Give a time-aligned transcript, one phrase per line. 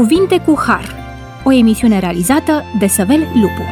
[0.00, 0.94] Cuvinte cu Har,
[1.44, 3.62] o emisiune realizată de Săvel Lupu.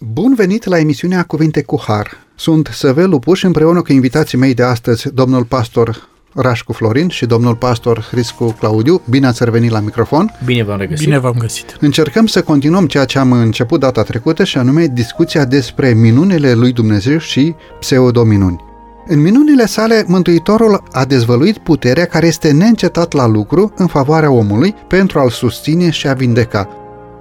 [0.00, 2.10] Bun venit la emisiunea Cuvinte cu Har.
[2.34, 7.26] Sunt Săvel Lupu și împreună cu invitații mei de astăzi, domnul pastor Rașcu Florin și
[7.26, 9.00] domnul pastor Riscu Claudiu.
[9.10, 10.38] Bine ați revenit la microfon.
[10.44, 11.04] Bine v-am regăsit.
[11.04, 11.76] Bine v-am găsit.
[11.80, 16.72] Încercăm să continuăm ceea ce am început data trecută și anume discuția despre minunile lui
[16.72, 18.70] Dumnezeu și pseudominuni.
[19.06, 24.74] În minunile sale, Mântuitorul a dezvăluit puterea care este neîncetat la lucru în favoarea omului
[24.88, 26.68] pentru a-l susține și a vindeca.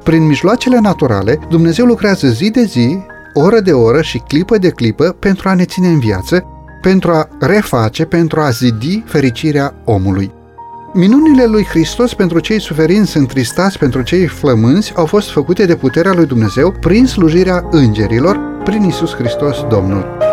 [0.03, 2.97] Prin mijloacele naturale, Dumnezeu lucrează zi de zi,
[3.33, 6.45] oră de oră și clipă de clipă pentru a ne ține în viață,
[6.81, 10.31] pentru a reface, pentru a zidi fericirea omului.
[10.93, 16.13] Minunile lui Hristos pentru cei suferinți, întristați, pentru cei flămânzi au fost făcute de puterea
[16.13, 20.30] lui Dumnezeu prin slujirea îngerilor, prin Isus Hristos Domnul.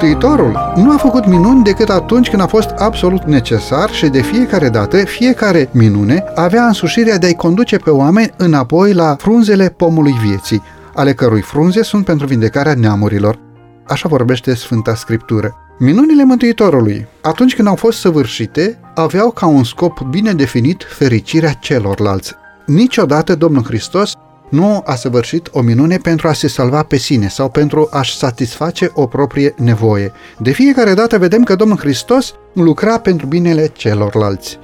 [0.00, 4.68] Mântuitorul nu a făcut minuni decât atunci când a fost absolut necesar și de fiecare
[4.68, 10.62] dată, fiecare minune avea însușirea de a-i conduce pe oameni înapoi la frunzele pomului vieții,
[10.94, 13.38] ale cărui frunze sunt pentru vindecarea neamurilor.
[13.86, 15.54] Așa vorbește Sfânta Scriptură.
[15.78, 22.34] Minunile Mântuitorului, atunci când au fost săvârșite, aveau ca un scop bine definit fericirea celorlalți.
[22.66, 24.12] Niciodată Domnul Hristos
[24.48, 28.90] nu a săvârșit o minune pentru a se salva pe sine sau pentru a-și satisface
[28.94, 30.12] o proprie nevoie.
[30.38, 34.58] De fiecare dată vedem că Domnul Hristos lucra pentru binele celorlalți.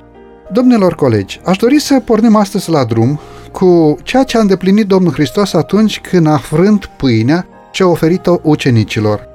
[0.53, 3.21] Domnilor colegi, aș dori să pornim astăzi la drum
[3.53, 8.39] cu ceea ce a îndeplinit Domnul Hristos atunci când a frânt pâinea ce a oferit-o
[8.43, 9.29] ucenicilor.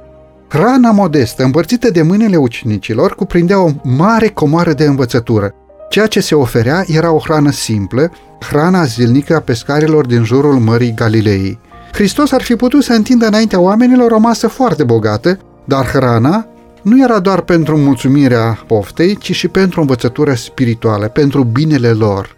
[0.50, 5.54] Hrana modestă, împărțită de mâinile ucenicilor, cuprindea o mare comoară de învățătură.
[5.90, 10.94] Ceea ce se oferea era o hrană simplă, hrana zilnică a pescarilor din jurul Mării
[10.94, 11.60] Galilei.
[11.92, 16.48] Hristos ar fi putut să întindă înaintea oamenilor o masă foarte bogată, dar hrana
[16.82, 22.38] nu era doar pentru mulțumirea poftei, ci și pentru învățătură spirituală, pentru binele lor.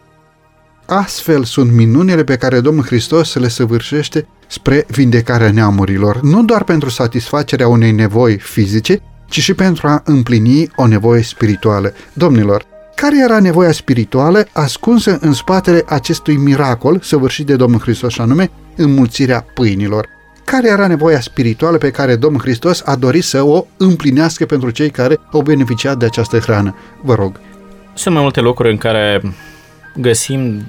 [0.85, 6.90] Astfel sunt minunile pe care Domnul Hristos le săvârșește spre vindecarea neamurilor, nu doar pentru
[6.90, 11.94] satisfacerea unei nevoi fizice, ci și pentru a împlini o nevoie spirituală.
[12.13, 12.66] Domnilor,
[13.01, 18.51] care era nevoia spirituală ascunsă în spatele acestui miracol săvârșit de Domnul Hristos, și anume
[18.75, 20.07] înmulțirea pâinilor?
[20.45, 24.90] Care era nevoia spirituală pe care Domnul Hristos a dorit să o împlinească pentru cei
[24.90, 26.75] care au beneficiat de această hrană?
[27.01, 27.40] Vă rog.
[27.94, 29.22] Sunt mai multe locuri în care
[29.96, 30.62] găsim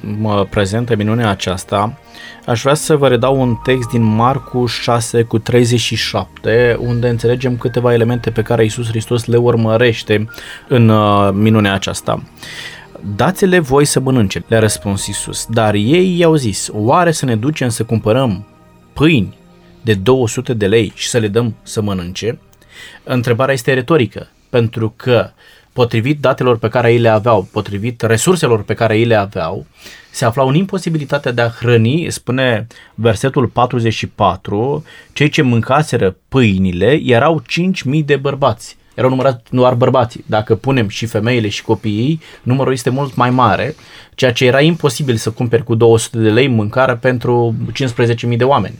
[0.51, 1.99] prezentă minunea aceasta,
[2.47, 7.93] aș vrea să vă redau un text din Marcu 6 cu 37, unde înțelegem câteva
[7.93, 10.29] elemente pe care Isus Hristos le urmărește
[10.69, 12.23] în uh, minunea aceasta.
[13.17, 17.69] Dați-le voi să mănânce, le-a răspuns Isus, dar ei i-au zis, oare să ne ducem
[17.69, 18.47] să cumpărăm
[18.93, 19.37] pâini
[19.83, 22.39] de 200 de lei și să le dăm să mănânce?
[23.05, 25.31] Întrebarea este retorică, pentru că
[25.73, 29.67] potrivit datelor pe care ei le aveau, potrivit resurselor pe care ei le aveau,
[30.11, 37.43] se aflau în imposibilitatea de a hrăni, spune versetul 44, cei ce mâncaseră pâinile erau
[37.95, 38.77] 5.000 de bărbați.
[38.95, 40.25] Erau numărați doar bărbații.
[40.27, 43.75] Dacă punem și femeile și copiii, numărul este mult mai mare,
[44.15, 47.55] ceea ce era imposibil să cumperi cu 200 de lei mâncare pentru
[48.29, 48.79] 15.000 de oameni.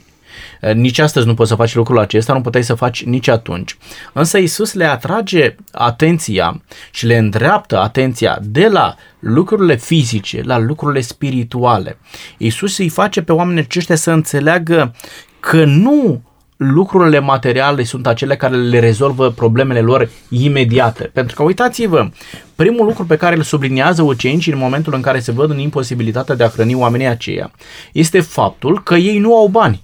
[0.61, 3.77] Eh, nici astăzi nu poți să faci lucrul acesta, nu puteai să faci nici atunci.
[4.13, 11.01] Însă Isus le atrage atenția și le îndreaptă atenția de la lucrurile fizice la lucrurile
[11.01, 11.99] spirituale.
[12.37, 14.95] Isus îi face pe oamenii aceștia să înțeleagă
[15.41, 16.23] că nu
[16.57, 21.05] lucrurile materiale sunt acele care le rezolvă problemele lor imediate.
[21.05, 22.11] Pentru că uitați-vă,
[22.55, 26.35] primul lucru pe care îl subliniază ucenicii în momentul în care se văd în imposibilitatea
[26.35, 27.51] de a hrăni oamenii aceia
[27.93, 29.83] este faptul că ei nu au bani.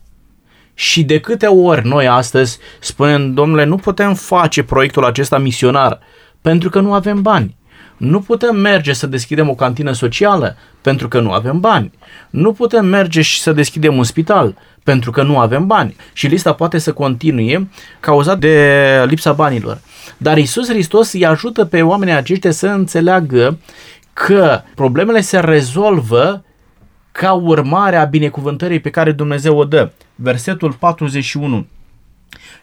[0.79, 5.99] Și de câte ori noi astăzi spunem, domnule, nu putem face proiectul acesta misionar
[6.41, 7.57] pentru că nu avem bani.
[7.97, 11.93] Nu putem merge să deschidem o cantină socială pentru că nu avem bani.
[12.31, 15.97] Nu putem merge și să deschidem un spital pentru că nu avem bani.
[16.13, 17.69] Și lista poate să continue
[18.01, 19.81] cauzat de lipsa banilor.
[20.17, 23.59] Dar Isus Hristos îi ajută pe oamenii aceștia să înțeleagă
[24.13, 26.43] că problemele se rezolvă
[27.13, 29.91] ca urmare a binecuvântării pe care Dumnezeu o dă.
[30.15, 31.67] Versetul 41.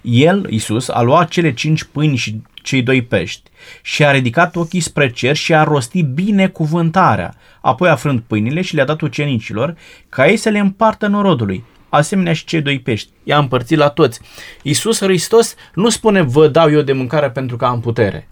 [0.02, 3.50] El, Isus, a luat cele cinci pâini și cei doi pești
[3.82, 7.36] și a ridicat ochii spre cer și a rostit binecuvântarea.
[7.62, 9.76] Apoi a frânt pâinile și le-a dat ucenicilor
[10.10, 13.10] ca ei să le împartă norodului asemenea și cei doi pești.
[13.24, 14.20] I-a împărțit la toți.
[14.62, 18.28] Iisus Hristos nu spune vă dau eu de mâncare pentru că am putere,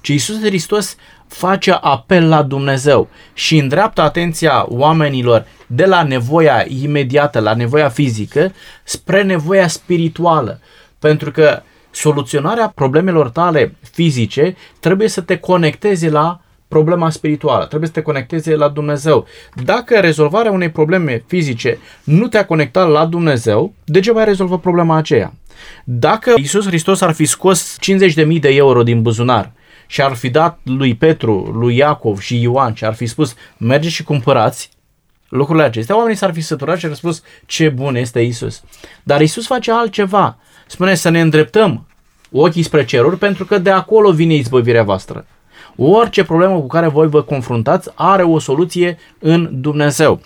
[0.00, 0.96] ci Isus Hristos
[1.28, 8.52] face apel la Dumnezeu și îndreaptă atenția oamenilor de la nevoia imediată, la nevoia fizică,
[8.84, 10.60] spre nevoia spirituală.
[10.98, 17.94] Pentru că soluționarea problemelor tale fizice trebuie să te conecteze la problema spirituală, trebuie să
[17.94, 19.26] te conecteze la Dumnezeu.
[19.64, 25.32] Dacă rezolvarea unei probleme fizice nu te-a conectat la Dumnezeu, degeaba ai rezolvat problema aceea.
[25.84, 27.76] Dacă Isus Hristos ar fi scos
[28.26, 29.52] 50.000 de euro din buzunar
[29.90, 33.94] și ar fi dat lui Petru, lui Iacov și Ioan și ar fi spus mergeți
[33.94, 34.70] și cumpărați
[35.28, 38.62] lucrurile acestea, oamenii s-ar fi săturat și ar fi spus ce bun este Isus.
[39.02, 40.38] Dar Isus face altceva.
[40.66, 41.86] Spune să ne îndreptăm
[42.30, 45.26] ochii spre ceruri pentru că de acolo vine izbăvirea voastră.
[45.76, 50.20] Orice problemă cu care voi vă confruntați are o soluție în Dumnezeu.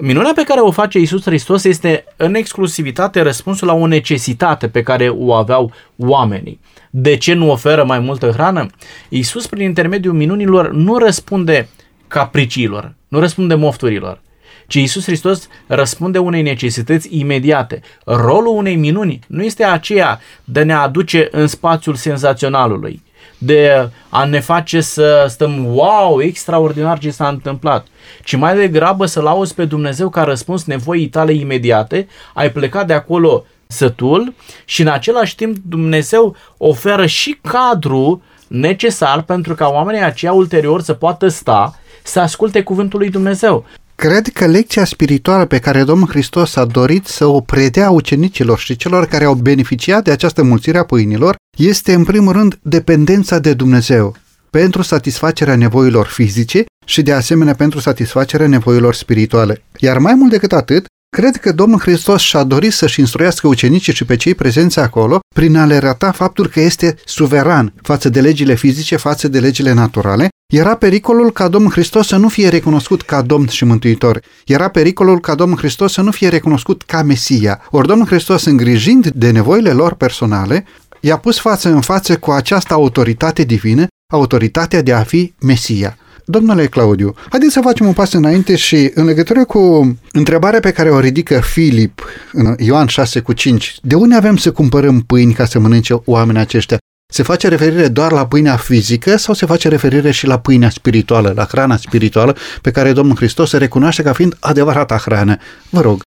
[0.00, 4.82] Minunea pe care o face Isus Hristos este în exclusivitate răspunsul la o necesitate pe
[4.82, 6.60] care o aveau oamenii.
[6.98, 8.66] De ce nu oferă mai multă hrană?
[9.08, 11.68] Isus, prin intermediul minunilor, nu răspunde
[12.08, 14.20] capriciilor, nu răspunde mofturilor,
[14.66, 17.80] ci Isus Hristos răspunde unei necesități imediate.
[18.04, 23.02] Rolul unei minuni nu este aceea de a ne aduce în spațiul senzaționalului,
[23.38, 27.86] de a ne face să stăm, wow, extraordinar ce s-a întâmplat,
[28.24, 32.92] ci mai degrabă să lauzi pe Dumnezeu ca răspuns nevoii tale imediate, ai plecat de
[32.92, 34.34] acolo sătul
[34.64, 40.92] și în același timp Dumnezeu oferă și cadru necesar pentru ca oamenii aceia ulterior să
[40.92, 43.64] poată sta să asculte cuvântul lui Dumnezeu.
[43.94, 48.76] Cred că lecția spirituală pe care Domnul Hristos a dorit să o predea ucenicilor și
[48.76, 53.54] celor care au beneficiat de această mulțire a pâinilor este în primul rând dependența de
[53.54, 54.16] Dumnezeu
[54.50, 59.62] pentru satisfacerea nevoilor fizice și de asemenea pentru satisfacerea nevoilor spirituale.
[59.78, 64.04] Iar mai mult decât atât, Cred că Domnul Hristos și-a dorit să-și instruiască ucenicii și
[64.04, 68.54] pe cei prezenți acolo prin a le rata faptul că este suveran față de legile
[68.54, 70.28] fizice, față de legile naturale.
[70.52, 74.20] Era pericolul ca Domnul Hristos să nu fie recunoscut ca Domn și Mântuitor.
[74.46, 77.60] Era pericolul ca Domnul Hristos să nu fie recunoscut ca Mesia.
[77.70, 80.64] Ori Domnul Hristos, îngrijind de nevoile lor personale,
[81.00, 85.96] i-a pus față în față cu această autoritate divină, autoritatea de a fi Mesia.
[86.28, 90.90] Domnule Claudiu, haideți să facem un pas înainte și în legătură cu întrebarea pe care
[90.90, 95.44] o ridică Filip în Ioan 6 cu 5, de unde avem să cumpărăm pâini ca
[95.44, 96.78] să mănânce oamenii aceștia?
[97.12, 101.32] Se face referire doar la pâinea fizică sau se face referire și la pâinea spirituală,
[101.36, 105.36] la hrana spirituală pe care Domnul Hristos se recunoaște ca fiind adevărata hrană?
[105.70, 106.00] Vă rog.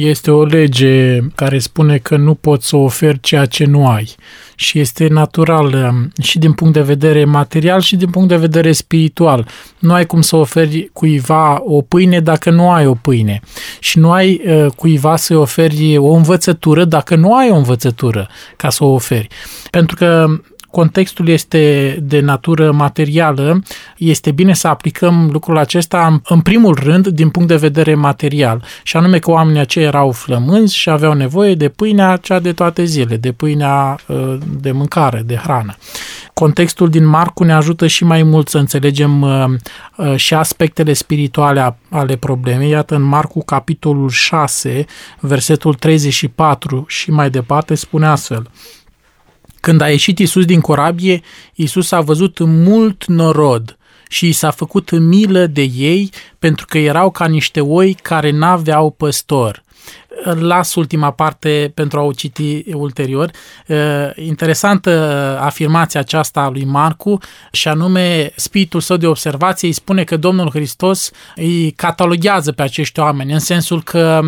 [0.00, 4.14] Este o lege care spune că nu poți să oferi ceea ce nu ai
[4.54, 8.72] și este natural um, și din punct de vedere material și din punct de vedere
[8.72, 9.48] spiritual.
[9.78, 13.40] Nu ai cum să oferi cuiva o pâine dacă nu ai o pâine
[13.80, 18.70] și nu ai uh, cuiva să-i oferi o învățătură dacă nu ai o învățătură ca
[18.70, 19.28] să o oferi.
[19.70, 20.26] Pentru că
[20.74, 23.62] contextul este de natură materială,
[23.96, 28.96] este bine să aplicăm lucrul acesta în primul rând din punct de vedere material, și
[28.96, 33.16] anume că oamenii aceia erau flămânzi și aveau nevoie de pâinea cea de toate zile,
[33.16, 35.74] de pâinea uh, de mâncare, de hrană.
[36.32, 39.44] Contextul din Marcu ne ajută și mai mult să înțelegem uh,
[39.96, 42.70] uh, și aspectele spirituale ale problemei.
[42.70, 44.84] Iată, în Marcu, capitolul 6,
[45.20, 48.50] versetul 34 și mai departe, spune astfel–
[49.64, 51.20] când a ieșit Isus din corabie,
[51.54, 53.76] Isus a văzut mult norod
[54.08, 58.90] și și s-a făcut milă de ei pentru că erau ca niște oi care n-aveau
[58.90, 59.63] păstor
[60.24, 63.30] las ultima parte pentru a o citi ulterior.
[64.14, 64.90] Interesantă
[65.42, 67.18] afirmația aceasta a lui Marcu
[67.52, 73.00] și anume spiritul său de observație îi spune că Domnul Hristos îi cataloghează pe acești
[73.00, 74.20] oameni în sensul că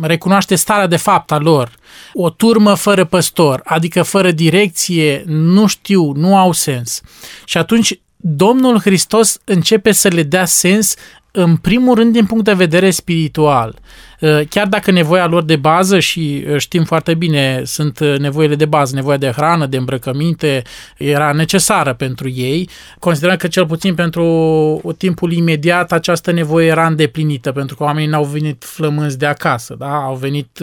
[0.00, 1.70] recunoaște starea de fapt a lor.
[2.12, 7.00] O turmă fără păstor, adică fără direcție, nu știu, nu au sens.
[7.44, 10.94] Și atunci Domnul Hristos începe să le dea sens
[11.32, 13.78] în primul rând din punct de vedere spiritual.
[14.20, 18.54] Uh, chiar dacă nevoia lor de bază și uh, știm foarte bine, sunt uh, nevoile
[18.54, 20.62] de bază, nevoia de hrană, de îmbrăcăminte,
[20.96, 22.68] era necesară pentru ei,
[22.98, 28.24] considerăm că cel puțin pentru timpul imediat această nevoie era îndeplinită, pentru că oamenii n-au
[28.24, 29.94] venit flămânzi de acasă, da?
[29.94, 30.58] au venit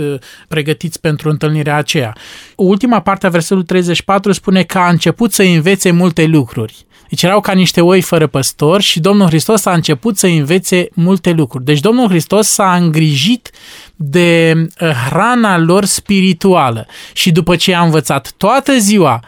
[0.47, 2.15] pregătiți pentru întâlnirea aceea.
[2.55, 6.86] Ultima parte a versetului 34 spune că a început să învețe multe lucruri.
[7.09, 11.31] Deci erau ca niște oi fără păstor și Domnul Hristos a început să învețe multe
[11.31, 11.65] lucruri.
[11.65, 13.51] Deci Domnul Hristos s-a îngrijit
[13.95, 19.23] de uh, hrana lor spirituală și după ce a învățat toată ziua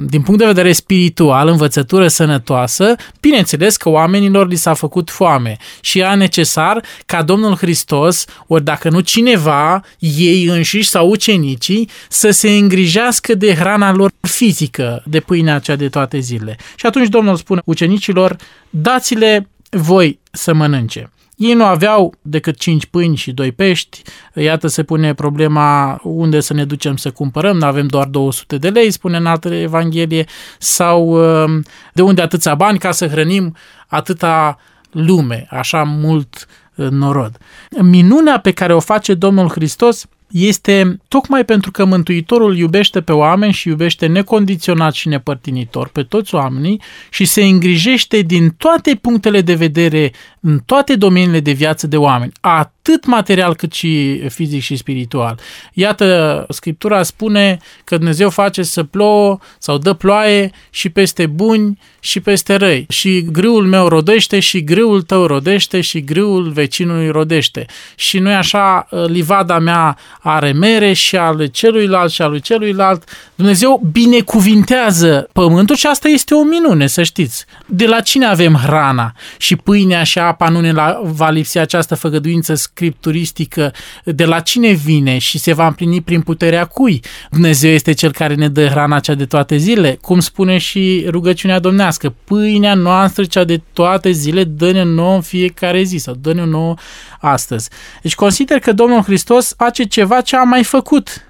[0.00, 5.98] din punct de vedere spiritual, învățătură sănătoasă, bineînțeles că oamenilor li s-a făcut foame și
[5.98, 12.50] era necesar ca Domnul Hristos, ori dacă nu cineva, ei înșiși sau ucenicii, să se
[12.50, 16.56] îngrijească de hrana lor fizică, de pâinea cea de toate zilele.
[16.76, 18.36] Și atunci Domnul spune ucenicilor,
[18.70, 21.12] dați-le voi să mănânce.
[21.36, 24.02] Ei nu aveau decât 5 pâini și 2 pești.
[24.34, 27.56] Iată se pune problema unde să ne ducem să cumpărăm.
[27.56, 30.26] Nu avem doar 200 de lei, spune în altă evanghelie,
[30.58, 31.62] sau um,
[31.92, 34.58] de unde atâția bani ca să hrănim atâta
[34.90, 37.36] lume, așa mult uh, norod.
[37.80, 43.52] Minunea pe care o face Domnul Hristos este tocmai pentru că Mântuitorul iubește pe oameni
[43.52, 49.54] și iubește necondiționat și nepărtinitor pe toți oamenii și se îngrijește din toate punctele de
[49.54, 50.12] vedere,
[50.46, 55.38] în toate domeniile de viață de oameni, atât material cât și fizic și spiritual.
[55.72, 62.20] Iată, Scriptura spune că Dumnezeu face să plouă sau dă ploaie și peste buni și
[62.20, 62.86] peste răi.
[62.88, 67.66] Și grâul meu rodește și grâul tău rodește și grâul vecinului rodește.
[67.94, 73.08] Și nu e așa, livada mea are mere și al celuilalt și al lui celuilalt.
[73.34, 77.44] Dumnezeu binecuvintează pământul și asta este o minune, să știți.
[77.66, 80.72] De la cine avem hrana și pâinea și apa nu ne
[81.02, 83.72] va lipsi această făgăduință scripturistică?
[84.04, 87.02] De la cine vine și se va împlini prin puterea cui?
[87.30, 91.58] Dumnezeu este cel care ne dă hrana cea de toate zile, cum spune și rugăciunea
[91.58, 92.14] domnească.
[92.24, 96.74] Pâinea noastră cea de toate zile dă-ne nouă în fiecare zi sau dă-ne nouă
[97.20, 97.68] astăzi.
[98.02, 101.26] Deci consider că Domnul Hristos face ceva ce a mai făcut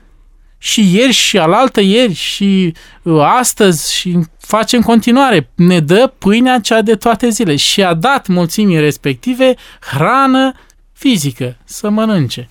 [0.65, 5.51] și ieri și alaltă ieri și uh, astăzi și face în continuare.
[5.55, 10.53] Ne dă pâinea cea de toate zile și a dat mulțimii respective hrană
[10.93, 12.47] fizică să mănânce.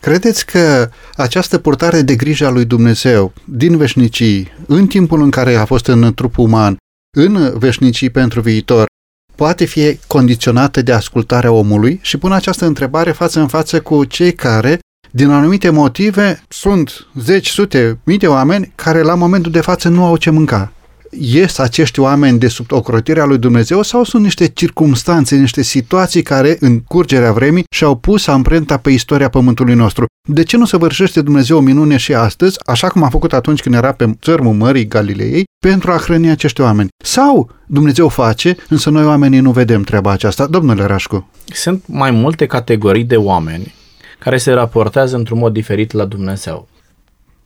[0.00, 5.54] Credeți că această purtare de grijă a lui Dumnezeu din veșnicii, în timpul în care
[5.54, 6.76] a fost în trup uman,
[7.16, 8.86] în veșnicii pentru viitor,
[9.34, 11.98] poate fi condiționată de ascultarea omului?
[12.02, 14.78] Și pun această întrebare față în față cu cei care
[15.10, 20.04] din anumite motive, sunt zeci, sute, mii de oameni care la momentul de față nu
[20.04, 20.72] au ce mânca.
[21.18, 26.56] Ies acești oameni de sub ocrotirea lui Dumnezeu sau sunt niște circumstanțe, niște situații care,
[26.60, 30.06] în curgerea vremii, și-au pus amprenta pe istoria pământului nostru?
[30.28, 33.74] De ce nu săvârșește Dumnezeu o minune și astăzi, așa cum a făcut atunci când
[33.74, 36.88] era pe țărmul Mării Galilei, pentru a hrăni acești oameni?
[37.04, 40.46] Sau Dumnezeu face, însă noi oamenii nu vedem treaba aceasta?
[40.46, 41.30] Domnule Rașcu.
[41.44, 43.74] Sunt mai multe categorii de oameni
[44.20, 46.68] care se raportează într-un mod diferit la Dumnezeu.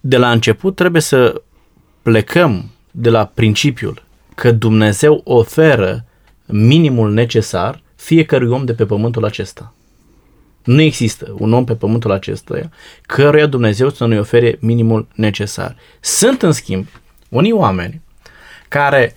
[0.00, 1.42] De la început trebuie să
[2.02, 4.02] plecăm de la principiul
[4.34, 6.04] că Dumnezeu oferă
[6.46, 9.74] minimul necesar fiecărui om de pe pământul acesta.
[10.64, 12.70] Nu există un om pe pământul acesta
[13.02, 15.76] căruia Dumnezeu să nu-i ofere minimul necesar.
[16.00, 16.86] Sunt, în schimb,
[17.28, 18.00] unii oameni
[18.68, 19.16] care,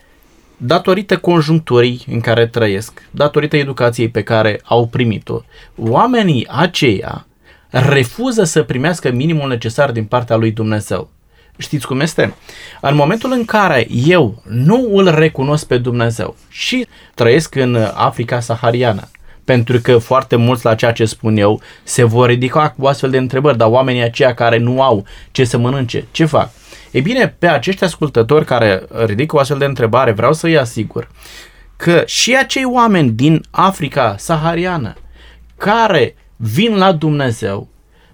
[0.57, 5.41] datorită conjuncturii în care trăiesc, datorită educației pe care au primit-o,
[5.75, 7.27] oamenii aceia
[7.69, 11.09] refuză să primească minimul necesar din partea lui Dumnezeu.
[11.57, 12.33] Știți cum este?
[12.81, 19.09] În momentul în care eu nu îl recunosc pe Dumnezeu și trăiesc în Africa sahariană,
[19.43, 23.17] pentru că foarte mulți la ceea ce spun eu se vor ridica cu astfel de
[23.17, 26.49] întrebări, dar oamenii aceia care nu au ce să mănânce, ce fac?
[26.91, 31.07] E bine, pe acești ascultători care ridică o astfel de întrebare, vreau să-i asigur
[31.77, 34.93] că și acei oameni din Africa sahariană
[35.57, 37.67] care vin la Dumnezeu,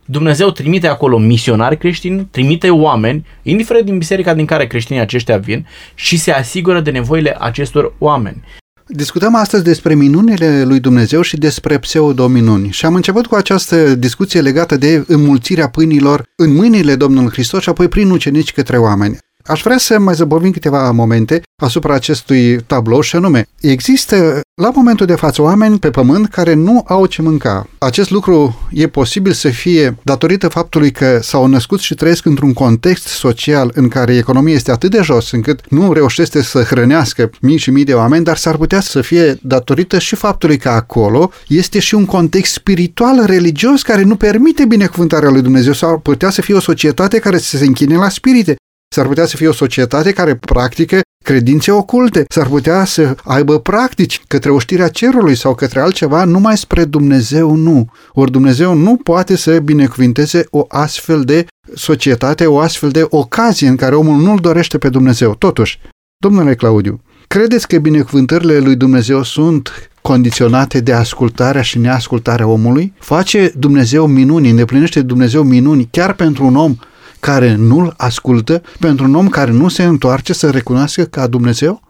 [0.05, 5.67] Dumnezeu trimite acolo misionari creștini, trimite oameni, indiferent din biserica din care creștinii aceștia vin,
[5.95, 8.43] și se asigură de nevoile acestor oameni.
[8.87, 14.41] Discutăm astăzi despre minunile lui Dumnezeu și despre pseudominuni și am început cu această discuție
[14.41, 19.17] legată de înmulțirea pâinilor în mâinile Domnului Hristos și apoi prin ucenici către oameni.
[19.45, 25.05] Aș vrea să mai zăbovim câteva momente asupra acestui tablou și anume, există la momentul
[25.05, 27.67] de față oameni pe pământ care nu au ce mânca.
[27.77, 33.05] Acest lucru e posibil să fie datorită faptului că s-au născut și trăiesc într-un context
[33.07, 37.71] social în care economia este atât de jos încât nu reușește să hrănească mii și
[37.71, 41.95] mii de oameni, dar s-ar putea să fie datorită și faptului că acolo este și
[41.95, 46.55] un context spiritual, religios, care nu permite binecuvântarea lui Dumnezeu sau ar putea să fie
[46.55, 48.55] o societate care să se închine la spirite.
[48.93, 54.21] S-ar putea să fie o societate care practică credințe oculte, s-ar putea să aibă practici
[54.27, 57.91] către oștirea cerului sau către altceva, numai spre Dumnezeu nu.
[58.11, 61.45] Ori Dumnezeu nu poate să binecuvinteze o astfel de
[61.75, 65.35] societate, o astfel de ocazie în care omul nu-L dorește pe Dumnezeu.
[65.35, 65.79] Totuși,
[66.17, 72.93] domnule Claudiu, credeți că binecuvântările lui Dumnezeu sunt condiționate de ascultarea și neascultarea omului?
[72.99, 76.75] Face Dumnezeu minuni, îndeplinește Dumnezeu minuni chiar pentru un om
[77.23, 81.81] care nu-l ascultă, pentru un om care nu se întoarce să recunoască ca Dumnezeu?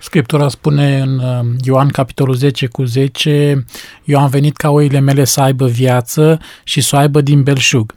[0.00, 3.64] Scriptura spune în uh, Ioan capitolul 10 cu 10,
[4.04, 7.94] eu am venit ca oile mele să aibă viață și să o aibă din belșug.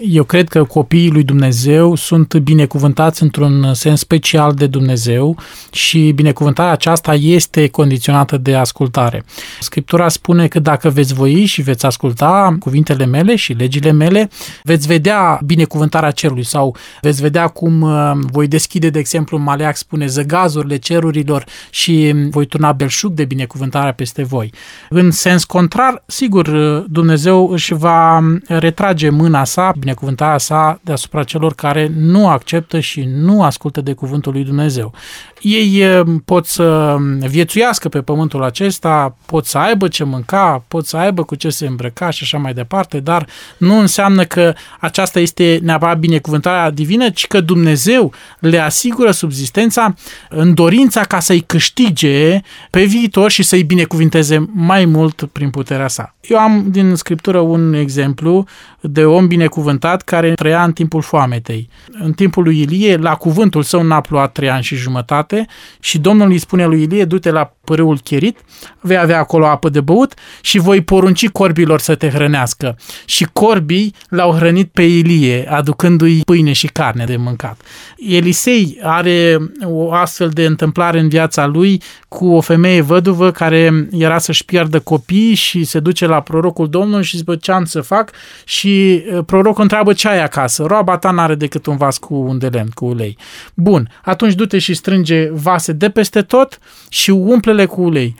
[0.00, 5.38] Eu cred că copiii lui Dumnezeu sunt binecuvântați într-un sens special de Dumnezeu
[5.72, 9.24] și binecuvântarea aceasta este condiționată de ascultare.
[9.60, 14.30] Scriptura spune că dacă veți voi și veți asculta cuvintele mele și legile mele,
[14.62, 20.06] veți vedea binecuvântarea cerului sau veți vedea cum uh, voi deschide, de exemplu, Maleac spune
[20.06, 24.52] zăgazurile cerurilor și voi turna belșug de binecuvântarea peste voi.
[24.88, 26.48] În sens contrar, sigur,
[26.88, 33.42] Dumnezeu își va retrage mâna sa, binecuvântarea sa deasupra celor care nu acceptă și nu
[33.42, 34.92] ascultă de cuvântul lui Dumnezeu.
[35.40, 40.96] Ei eh, pot să viețuiască pe pământul acesta, pot să aibă ce mânca, pot să
[40.96, 43.26] aibă cu ce se îmbrăca și așa mai departe, dar
[43.58, 49.94] nu înseamnă că aceasta este neapărat binecuvântarea divină, ci că Dumnezeu le asigură subzistența
[50.28, 56.14] în dorința ca să-i câștige pe viitor și să-i binecuvinteze mai mult prin puterea sa.
[56.20, 58.46] Eu am din Scriptură un exemplu
[58.80, 61.68] de om binecuvântat care trăia în timpul foametei.
[61.92, 65.46] În timpul lui Ilie, la cuvântul său n-a plouat trei ani și jumătate
[65.80, 68.38] și Domnul îi spune lui Ilie, du-te la părâul Cherit,
[68.80, 72.76] vei avea acolo apă de băut și voi porunci corbilor să te hrănească.
[73.04, 77.60] Și corbii l-au hrănit pe Ilie, aducându-i pâine și carne de mâncat.
[77.96, 84.18] Elisei are o astfel de întâmplare în viața lui cu o femeie văduvă care era
[84.18, 88.10] să-și piardă copii și se duce la prorocul Domnului și zice, ce am să fac?
[88.44, 90.62] Și uh, prorocul întreabă ce ai acasă.
[90.62, 93.18] Roaba ta n-are decât un vas cu un de lemn, cu ulei.
[93.54, 98.16] Bun, atunci du-te și strânge vase de peste tot și umple-le cu ulei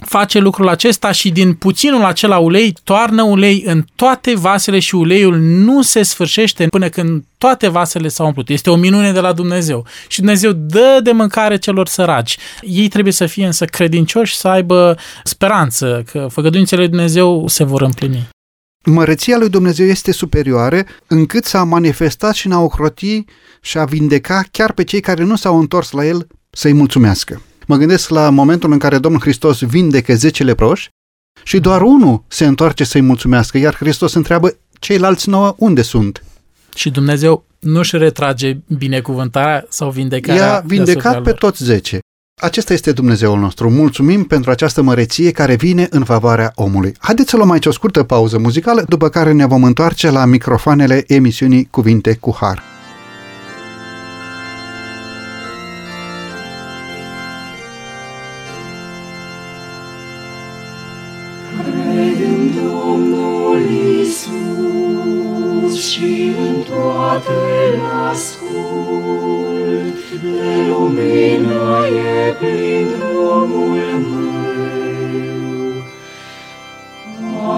[0.00, 5.36] face lucrul acesta și din puținul acela ulei toarnă ulei în toate vasele și uleiul
[5.38, 8.48] nu se sfârșește până când toate vasele s-au umplut.
[8.48, 9.86] Este o minune de la Dumnezeu.
[10.08, 12.36] Și Dumnezeu dă de mâncare celor săraci.
[12.60, 17.82] Ei trebuie să fie însă credincioși, să aibă speranță că făgăduințele lui Dumnezeu se vor
[17.82, 18.33] împlini.
[18.84, 23.24] Măreția lui Dumnezeu este superioară încât s-a manifestat și n-a ocroti
[23.60, 27.42] și a vindeca chiar pe cei care nu s-au întors la el să-i mulțumească.
[27.66, 30.88] Mă gândesc la momentul în care Domnul Hristos vindecă zece leproși
[31.42, 36.24] și doar unul se întoarce să-i mulțumească, iar Hristos întreabă ceilalți nouă unde sunt.
[36.74, 41.98] Și Dumnezeu nu-și retrage binecuvântarea sau vindecarea I-a vindecat pe toți zece.
[42.40, 43.70] Acesta este Dumnezeul nostru.
[43.70, 46.94] Mulțumim pentru această măreție care vine în favoarea omului.
[46.98, 51.04] Haideți să luăm aici o scurtă pauză muzicală, după care ne vom întoarce la microfoanele
[51.06, 52.62] emisiunii Cuvinte cu Har.
[66.68, 68.43] toate ascult, de
[71.04, 74.02] lumină e plin drumul meu.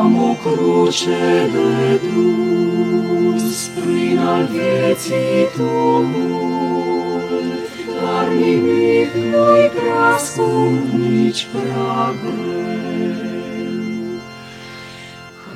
[0.01, 6.95] Am o cruce de dus prin al vieții tumult,
[8.03, 13.25] dar nimic nu-i prea scump, nici prea greu.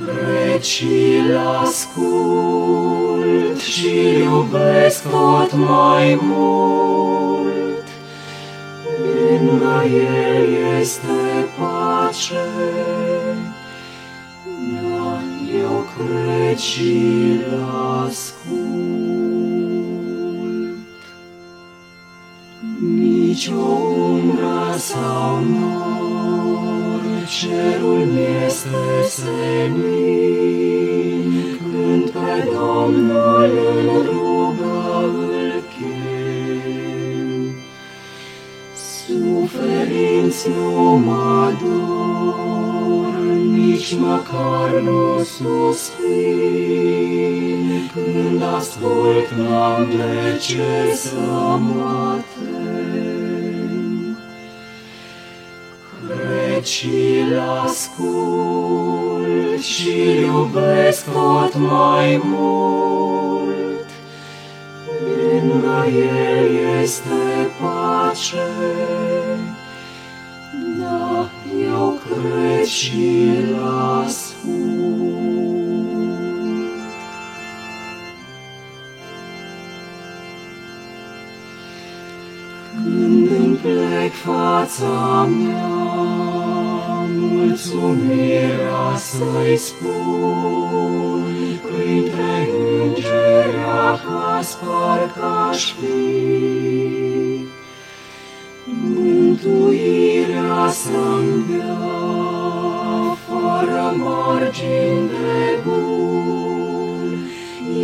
[0.06, 1.30] Cred și-l
[1.62, 3.90] ascult și
[4.22, 7.29] iubesc tot mai mult.
[9.30, 10.48] Lângă el
[10.80, 12.46] este pace,
[14.82, 15.22] dar
[15.62, 17.44] eu cred și-l
[18.04, 19.20] ascult.
[22.94, 23.52] Nici o
[24.00, 29.80] umbră sau nor, cerul mi-este senin,
[31.58, 34.09] când pe Domnul în
[40.30, 43.14] Suferinți nu mă dor,
[43.52, 46.10] nici măcar nu suspin,
[47.92, 54.18] când ascult n-am de ce să mă tem.
[56.06, 63.88] Cred și-l ascult și iubesc tot mai mult.
[65.32, 68.48] Lângă el este pace,
[70.52, 71.30] da,
[71.64, 73.56] eu cred și-l
[74.02, 74.90] ascult.
[82.74, 85.66] Când îmi plec fața mea,
[87.08, 90.00] mulțumirea să-i spui,
[91.62, 92.48] printre
[92.82, 93.56] îngeri
[93.90, 96.50] acasă parcă-aș fi.
[99.30, 101.78] Mântuirea să-mi dea,
[103.26, 107.28] fără margini de bun,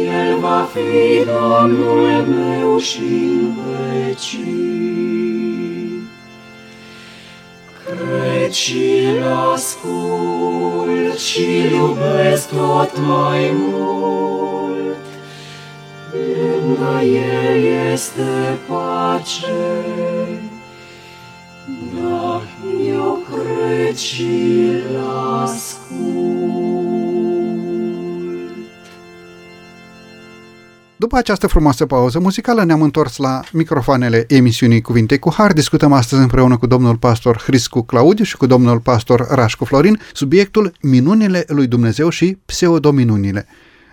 [0.05, 3.55] El va fi Domnul meu și în
[4.07, 4.43] vecii.
[7.85, 9.23] Cred și-l
[9.55, 14.97] ascult și iubesc tot mai mult,
[16.13, 19.55] Lângă El este pace,
[22.03, 22.43] da,
[22.89, 25.01] eu cred și-l
[25.43, 26.37] ascult.
[30.99, 35.53] După această frumoasă pauză muzicală ne-am întors la microfoanele emisiunii Cuvinte cu Har.
[35.53, 40.73] Discutăm astăzi împreună cu domnul pastor Hriscu Claudiu și cu domnul pastor Rașcu Florin subiectul
[40.81, 43.47] Minunile lui Dumnezeu și pseudominunile.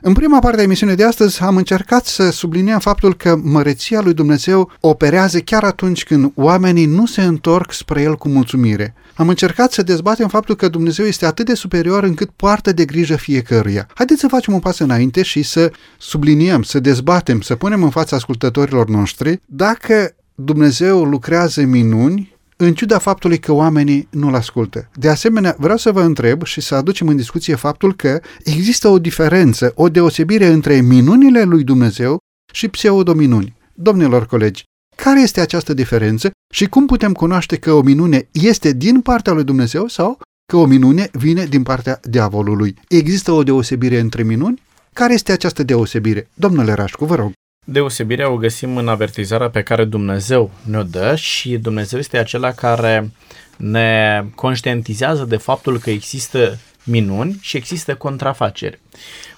[0.06, 4.14] În prima parte a emisiunii de astăzi am încercat să subliniem faptul că măreția lui
[4.14, 8.94] Dumnezeu operează chiar atunci când oamenii nu se întorc spre El cu mulțumire.
[9.16, 13.16] Am încercat să dezbatem faptul că Dumnezeu este atât de superior încât poartă de grijă
[13.16, 13.88] fiecăruia.
[13.94, 18.16] Haideți să facem un pas înainte și să subliniem, să dezbatem, să punem în fața
[18.16, 24.90] ascultătorilor noștri dacă Dumnezeu lucrează minuni în ciuda faptului că oamenii nu-l ascultă.
[24.96, 29.00] De asemenea, vreau să vă întreb și să aducem în discuție faptul că există o
[29.00, 32.18] diferență, o deosebire între minunile lui Dumnezeu
[32.54, 33.56] și pseudominuni.
[33.74, 34.64] Domnilor colegi,
[34.96, 39.44] care este această diferență și cum putem cunoaște că o minune este din partea lui
[39.44, 40.20] Dumnezeu sau
[40.52, 42.76] că o minune vine din partea diavolului?
[42.88, 44.62] Există o deosebire între minuni?
[44.94, 46.30] Care este această deosebire?
[46.34, 47.32] Domnule Rașcu, vă rog.
[47.64, 53.12] Deosebirea o găsim în avertizarea pe care Dumnezeu ne-o dă și Dumnezeu este acela care
[53.58, 58.80] ne conștientizează de faptul că există minuni și există contrafaceri.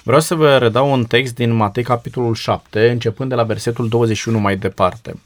[0.03, 4.39] Vreau să vă redau un text din Matei capitolul 7, începând de la versetul 21
[4.39, 5.19] mai departe.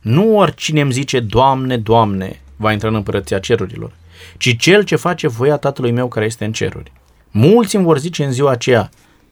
[0.00, 3.92] Nu oricine îmi zice, Doamne, Doamne, va intra în împărăția cerurilor,
[4.36, 6.92] ci cel ce face voia Tatălui meu care este în ceruri.
[7.30, 8.90] Mulți îmi vor zice în ziua aceea,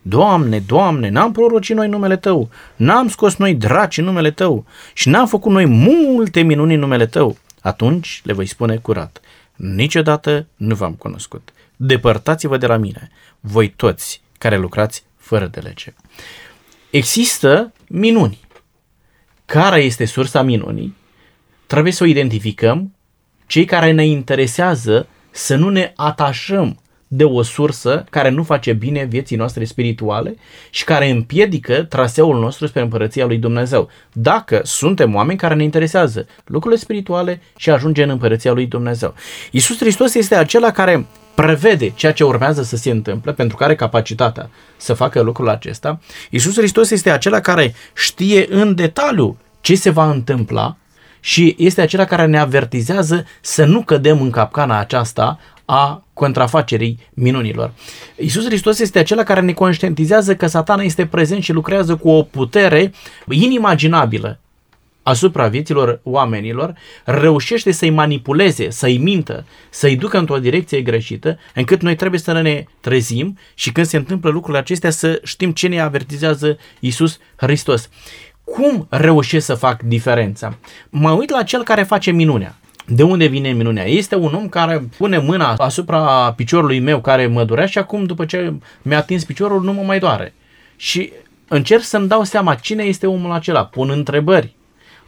[0.08, 5.08] Doamne, Doamne, n-am prorocit noi numele Tău, n-am scos noi draci în numele Tău și
[5.08, 7.36] n-am făcut noi multe minuni în numele Tău.
[7.60, 9.20] Atunci le voi spune curat,
[9.56, 11.52] niciodată nu v-am cunoscut.
[11.76, 15.94] Depărtați-vă de la mine, voi toți care lucrați fără de lege.
[16.90, 18.40] Există minuni.
[19.44, 20.96] Care este sursa minunii?
[21.66, 22.94] Trebuie să o identificăm.
[23.46, 29.04] Cei care ne interesează să nu ne atașăm de o sursă care nu face bine
[29.04, 30.36] vieții noastre spirituale
[30.70, 33.88] și care împiedică traseul nostru spre împărăția lui Dumnezeu.
[34.12, 39.14] Dacă suntem oameni care ne interesează lucrurile spirituale și ajungem în împărăția lui Dumnezeu.
[39.50, 43.78] Isus Hristos este acela care prevede ceea ce urmează să se întâmple, pentru care are
[43.78, 46.00] capacitatea să facă lucrul acesta.
[46.30, 50.76] Isus Hristos este acela care știe în detaliu ce se va întâmpla
[51.28, 57.72] și este acela care ne avertizează să nu cădem în capcana aceasta a contrafacerii minunilor.
[58.16, 62.22] Iisus Hristos este acela care ne conștientizează că satana este prezent și lucrează cu o
[62.22, 62.92] putere
[63.28, 64.38] inimaginabilă
[65.02, 71.94] asupra vieților oamenilor, reușește să-i manipuleze, să-i mintă, să-i ducă într-o direcție greșită, încât noi
[71.96, 76.58] trebuie să ne trezim și când se întâmplă lucrurile acestea să știm ce ne avertizează
[76.80, 77.88] Iisus Hristos.
[78.52, 80.54] Cum reușesc să fac diferența?
[80.90, 82.54] Mă uit la cel care face minunea.
[82.86, 83.84] De unde vine minunea?
[83.84, 88.24] Este un om care pune mâna asupra piciorului meu care mă durea și acum după
[88.24, 90.34] ce mi-a atins piciorul nu mă mai doare.
[90.76, 91.12] Și
[91.48, 93.64] încerc să-mi dau seama cine este omul acela.
[93.64, 94.56] Pun întrebări.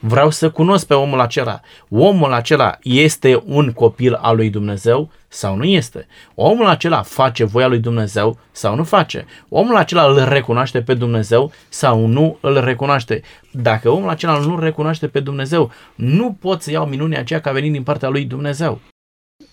[0.03, 1.61] Vreau să cunosc pe omul acela.
[1.89, 6.07] Omul acela este un copil al lui Dumnezeu sau nu este?
[6.35, 9.27] Omul acela face voia lui Dumnezeu sau nu face?
[9.49, 13.23] Omul acela îl recunoaște pe Dumnezeu sau nu îl recunoaște?
[13.53, 17.53] Dacă omul acela nu îl recunoaște pe Dumnezeu, nu pot să iau minunea aceea ca
[17.53, 18.81] venind din partea lui Dumnezeu.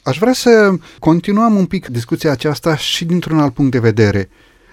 [0.03, 4.29] Aș vrea să continuăm un pic discuția aceasta și dintr-un alt punct de vedere.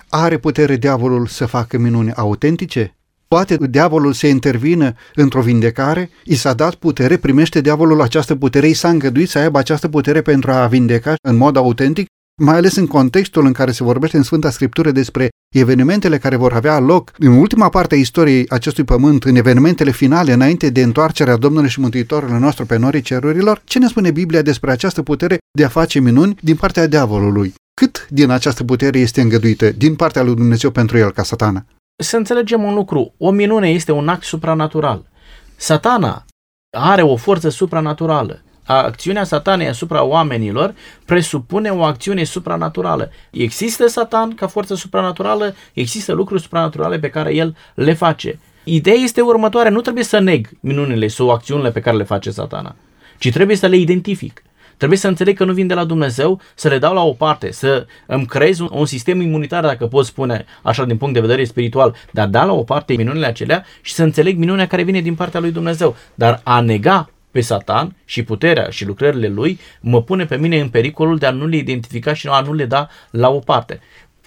[0.09, 2.95] Are putere diavolul să facă minuni autentice?
[3.29, 6.11] Poate diavolul să intervină într-o vindecare?
[6.25, 7.17] I s-a dat putere?
[7.17, 8.69] Primește diavolul această putere?
[8.69, 12.07] I s-a îngăduit să aibă această putere pentru a vindeca în mod autentic?
[12.43, 16.53] Mai ales în contextul în care se vorbește în Sfânta Scriptură despre evenimentele care vor
[16.53, 21.37] avea loc în ultima parte a istoriei acestui pământ, în evenimentele finale, înainte de întoarcerea
[21.37, 25.65] Domnului și Mântuitorului nostru pe norii cerurilor, ce ne spune Biblia despre această putere de
[25.65, 27.55] a face minuni din partea diavolului?
[27.81, 31.67] Cât din această putere este îngăduită din partea lui Dumnezeu pentru el ca satana?
[31.97, 35.11] Să înțelegem un lucru, o minune este un act supranatural.
[35.57, 36.25] Satana
[36.71, 38.43] are o forță supranaturală.
[38.67, 43.11] acțiunea satanei asupra oamenilor presupune o acțiune supranaturală.
[43.31, 48.39] Există satan ca forță supranaturală, există lucruri supranaturale pe care el le face.
[48.65, 52.77] Ideea este următoarea, nu trebuie să neg minunile sau acțiunile pe care le face satana,
[53.19, 54.43] ci trebuie să le identific.
[54.77, 57.53] Trebuie să înțeleg că nu vin de la Dumnezeu, să le dau la o parte,
[57.53, 61.45] să îmi creez un, un sistem imunitar, dacă pot spune așa din punct de vedere
[61.45, 65.15] spiritual, dar da la o parte minunile acelea și să înțeleg minunea care vine din
[65.15, 65.97] partea lui Dumnezeu.
[66.15, 70.69] Dar a nega pe Satan și puterea și lucrările lui mă pune pe mine în
[70.69, 73.81] pericolul de a nu le identifica și a nu le da la o parte.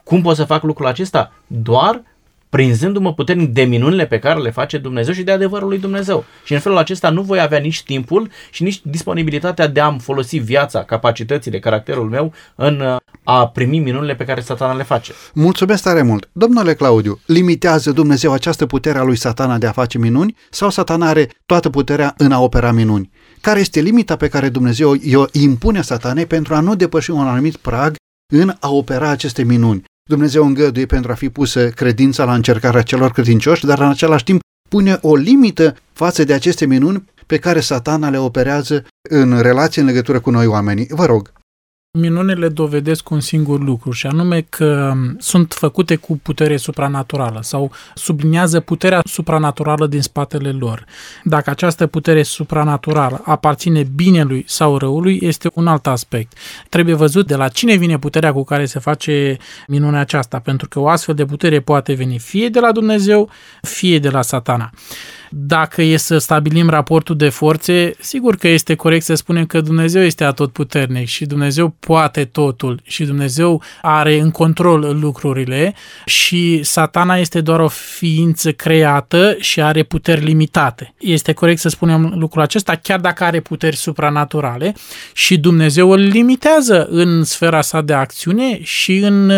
[0.04, 1.34] Cum pot să fac lucrul acesta?
[1.48, 2.02] Doar
[2.50, 6.26] prinzându-mă puternic de minunile pe care le face Dumnezeu și de adevărul lui Dumnezeu.
[6.44, 10.38] Și în felul acesta nu voi avea nici timpul și nici disponibilitatea de a-mi folosi
[10.38, 15.14] viața, capacitățile, caracterul meu în uh, a primi minunile pe care satana le face.
[15.34, 16.30] Mulțumesc tare mult.
[16.32, 21.08] Domnule Claudiu, limitează Dumnezeu această putere a lui satana de a face minuni sau satana
[21.08, 23.10] are toată puterea în a opera minuni?
[23.42, 27.56] Care este limita pe care Dumnezeu o impune satanei pentru a nu depăși un anumit
[27.56, 27.96] prag
[28.34, 29.84] în a opera aceste minuni?
[30.08, 34.40] Dumnezeu îngăduie pentru a fi pusă credința la încercarea celor credincioși, dar în același timp
[34.70, 39.88] pune o limită față de aceste minuni pe care satana le operează în relație în
[39.88, 40.88] legătură cu noi oamenii.
[40.90, 41.32] Vă rog.
[41.92, 48.60] Minunile dovedesc un singur lucru și anume că sunt făcute cu putere supranaturală sau subliniază
[48.60, 50.86] puterea supranaturală din spatele lor.
[51.24, 56.38] Dacă această putere supranaturală aparține binelui sau răului, este un alt aspect.
[56.70, 60.80] Trebuie văzut de la cine vine puterea cu care se face minunea aceasta, pentru că
[60.80, 63.30] o astfel de putere poate veni fie de la Dumnezeu,
[63.62, 64.70] fie de la satana.
[65.30, 70.02] Dacă e să stabilim raportul de forțe, sigur că este corect să spunem că Dumnezeu
[70.02, 75.74] este atotputernic și Dumnezeu poate totul și Dumnezeu are în control lucrurile
[76.06, 80.94] și satana este doar o ființă creată și are puteri limitate.
[81.00, 84.74] Este corect să spunem lucrul acesta chiar dacă are puteri supranaturale
[85.14, 89.30] și Dumnezeu îl limitează în sfera sa de acțiune și în,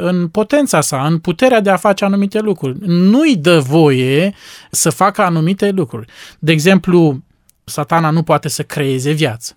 [0.00, 2.76] în potența sa, în puterea de a face anumite lucruri.
[2.86, 4.34] Nu-i dă voie
[4.70, 5.36] să facă anumite
[5.70, 6.10] lucruri.
[6.38, 7.22] De exemplu,
[7.64, 9.56] satana nu poate să creeze viață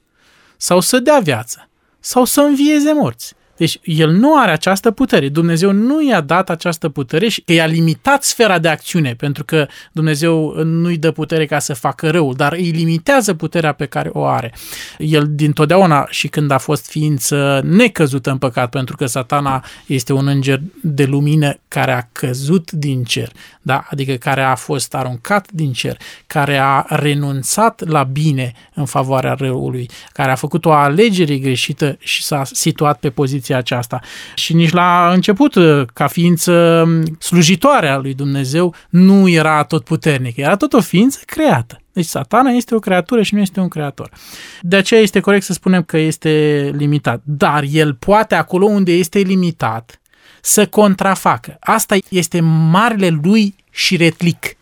[0.58, 3.34] sau să dea viață sau să învieze morți.
[3.62, 5.30] Deci el nu are această putere.
[5.30, 9.68] Dumnezeu nu i-a dat această putere și că i-a limitat sfera de acțiune, pentru că
[9.92, 14.26] Dumnezeu nu-i dă putere ca să facă răul, dar îi limitează puterea pe care o
[14.26, 14.54] are.
[14.98, 20.14] El din totdeauna și când a fost ființă necăzută în păcat, pentru că satana este
[20.14, 23.86] un înger de lumină care a căzut din cer, da?
[23.90, 25.98] adică care a fost aruncat din cer,
[26.28, 32.24] care a renunțat la bine în favoarea răului, care a făcut o alegere greșită și
[32.24, 34.00] s-a situat pe poziția poziția aceasta.
[34.36, 35.56] Și nici la început,
[35.94, 36.86] ca ființă
[37.20, 41.82] slujitoare a lui Dumnezeu, nu era tot puternic, era tot o ființă creată.
[41.94, 44.10] Deci satana este o creatură și nu este un creator.
[44.62, 46.30] De aceea este corect să spunem că este
[46.78, 47.22] limitat.
[47.24, 50.02] Dar el poate acolo unde este limitat
[50.42, 51.58] să contrafacă.
[51.60, 52.40] Asta este
[52.72, 54.56] marele lui și retlic.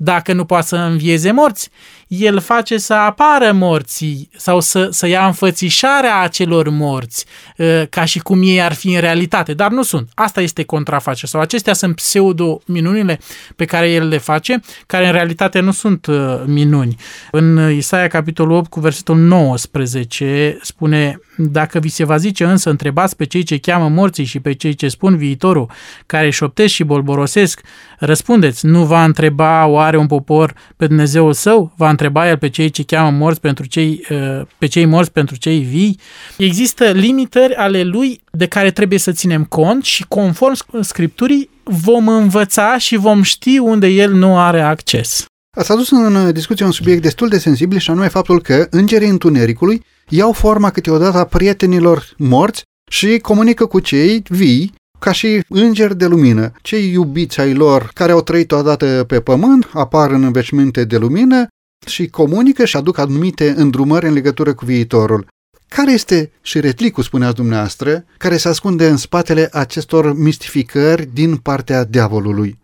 [0.00, 1.70] Dacă nu poate să învieze morți,
[2.08, 7.24] el face să apară morții sau să, să ia înfățișarea acelor morți,
[7.58, 10.10] ă, ca și cum ei ar fi în realitate, dar nu sunt.
[10.14, 13.20] Asta este contraface sau acestea sunt pseudo-minunile
[13.56, 16.96] pe care el le face, care în realitate nu sunt ă, minuni.
[17.30, 23.16] În Isaia capitolul 8 cu versetul 19 spune dacă vi se va zice însă, întrebați
[23.16, 25.70] pe cei ce cheamă morții și pe cei ce spun viitorul,
[26.06, 27.60] care șoptesc și bolborosesc,
[27.98, 31.72] răspundeți, nu va întreba oare un popor pe Dumnezeul său?
[31.76, 35.36] Va întreba el pe cei ce cheamă morți pentru cei, uh, pe cei morți pentru
[35.36, 35.98] cei vii.
[36.36, 42.78] Există limitări ale lui de care trebuie să ținem cont și conform Scripturii vom învăța
[42.78, 45.26] și vom ști unde el nu are acces.
[45.58, 49.84] Ați adus în discuție un subiect destul de sensibil și anume faptul că îngerii întunericului
[50.08, 56.06] iau forma câteodată a prietenilor morți și comunică cu cei vii ca și îngeri de
[56.06, 56.52] lumină.
[56.62, 61.46] Cei iubiți ai lor care au trăit odată pe pământ apar în înveșminte de lumină
[61.86, 65.26] și comunică și aduc anumite îndrumări în legătură cu viitorul.
[65.68, 71.84] Care este și retlicul, spuneați dumneavoastră, care se ascunde în spatele acestor mistificări din partea
[71.84, 72.58] diavolului?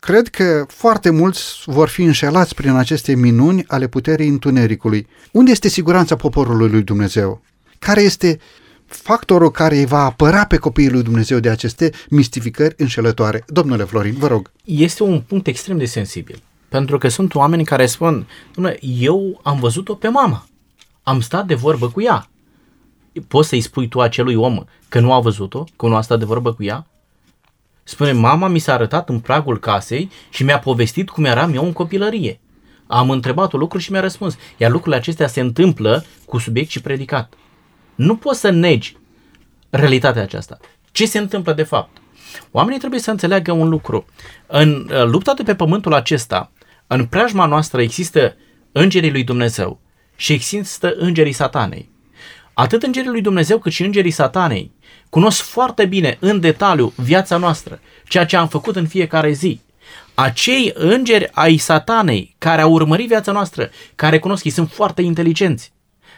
[0.00, 5.06] Cred că foarte mulți vor fi înșelați prin aceste minuni ale puterii întunericului.
[5.32, 7.42] Unde este siguranța poporului lui Dumnezeu?
[7.78, 8.38] Care este
[8.86, 13.44] factorul care îi va apăra pe copiii lui Dumnezeu de aceste mistificări înșelătoare?
[13.46, 14.50] Domnule Florin, vă rog.
[14.64, 16.42] Este un punct extrem de sensibil.
[16.68, 20.46] Pentru că sunt oameni care spun, domnule, eu am văzut-o pe mama,
[21.02, 22.30] am stat de vorbă cu ea.
[23.28, 26.24] Poți să-i spui tu acelui om că nu a văzut-o, că nu a stat de
[26.24, 26.86] vorbă cu ea?
[27.90, 31.72] Spune, mama mi s-a arătat în pragul casei și mi-a povestit cum eram eu în
[31.72, 32.40] copilărie.
[32.86, 34.36] Am întrebat un lucru și mi-a răspuns.
[34.56, 37.34] Iar lucrurile acestea se întâmplă cu subiect și predicat.
[37.94, 38.96] Nu poți să negi
[39.70, 40.58] realitatea aceasta.
[40.92, 41.96] Ce se întâmplă de fapt?
[42.50, 44.04] Oamenii trebuie să înțeleagă un lucru.
[44.46, 46.52] În uh, lupta de pe pământul acesta,
[46.86, 48.36] în preajma noastră există
[48.72, 49.80] îngerii lui Dumnezeu
[50.16, 51.90] și există îngerii satanei.
[52.54, 54.72] Atât îngerii lui Dumnezeu cât și îngerii satanei
[55.08, 59.60] cunosc foarte bine, în detaliu, viața noastră, ceea ce am făcut în fiecare zi.
[60.14, 65.72] Acei îngeri ai satanei care au urmărit viața noastră, care cunosc, ei sunt foarte inteligenți.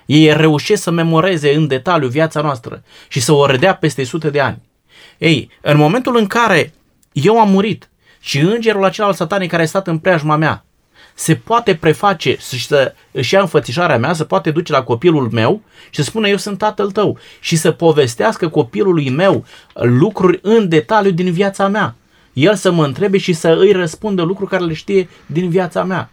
[0.06, 4.40] Ei reușesc să memoreze în detaliu viața noastră și să o redea peste sute de
[4.40, 4.62] ani.
[5.18, 6.72] Ei, în momentul în care
[7.12, 7.90] eu am murit
[8.20, 10.64] și îngerul acela al satanei care a stat în preajma mea
[11.14, 15.62] se poate preface și să își ia înfățișarea mea, să poate duce la copilul meu
[15.90, 21.10] și să spună eu sunt tatăl tău și să povestească copilului meu lucruri în detaliu
[21.10, 21.94] din viața mea.
[22.32, 26.10] El să mă întrebe și să îi răspundă lucruri care le știe din viața mea.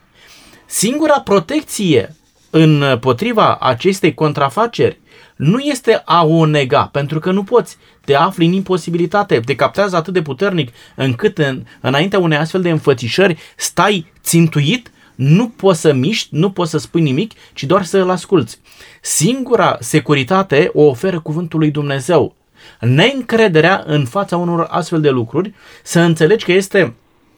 [0.65, 2.15] Singura protecție
[2.49, 4.99] împotriva acestei contrafaceri
[5.39, 7.77] nu este a o nega, pentru că nu poți.
[8.05, 12.69] Te afli în imposibilitate, te captează atât de puternic încât în, înaintea unei astfel de
[12.69, 17.97] înfățișări stai țintuit, nu poți să miști, nu poți să spui nimic, ci doar să
[17.97, 18.59] îl asculți.
[19.01, 22.35] Singura securitate o oferă cuvântul lui Dumnezeu.
[22.79, 26.95] Neîncrederea în fața unor astfel de lucruri, să înțelegi că este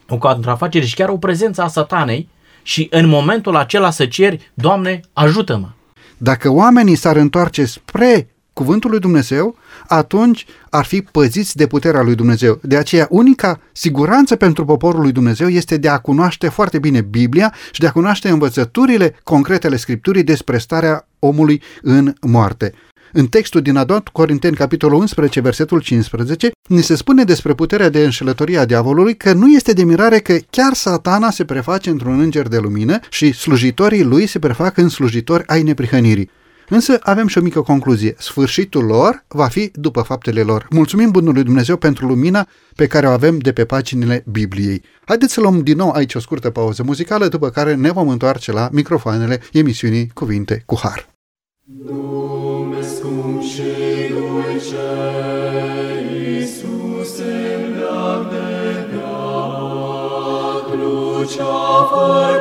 [0.09, 2.29] o contrafacere și chiar o prezență a satanei
[2.63, 5.67] și în momentul acela să ceri, Doamne, ajută-mă.
[6.23, 9.55] Dacă oamenii s-ar întoarce spre cuvântul lui Dumnezeu,
[9.87, 12.59] atunci ar fi păziți de puterea lui Dumnezeu.
[12.63, 17.53] De aceea, unica siguranță pentru poporul lui Dumnezeu este de a cunoaște foarte bine Biblia
[17.71, 22.73] și de a cunoaște învățăturile concrete ale Scripturii despre starea omului în moarte.
[23.13, 27.89] În textul din a doua Corinteni, capitolul 11, versetul 15, ni se spune despre puterea
[27.89, 32.19] de înșelătorie a diavolului că nu este de mirare că chiar satana se preface într-un
[32.19, 36.29] înger de lumină și slujitorii lui se prefac în slujitori ai neprihănirii.
[36.69, 38.15] Însă avem și o mică concluzie.
[38.17, 40.67] Sfârșitul lor va fi după faptele lor.
[40.69, 44.83] Mulțumim Bunului Dumnezeu pentru lumina pe care o avem de pe paginile Bibliei.
[45.05, 48.51] Haideți să luăm din nou aici o scurtă pauză muzicală, după care ne vom întoarce
[48.51, 51.09] la microfoanele emisiunii Cuvinte cu Har.
[51.85, 52.50] Lume scump
[53.41, 53.71] și
[54.09, 54.91] dulce,
[56.13, 57.33] Iisuse,
[57.75, 62.35] leagă de veac, luceafăr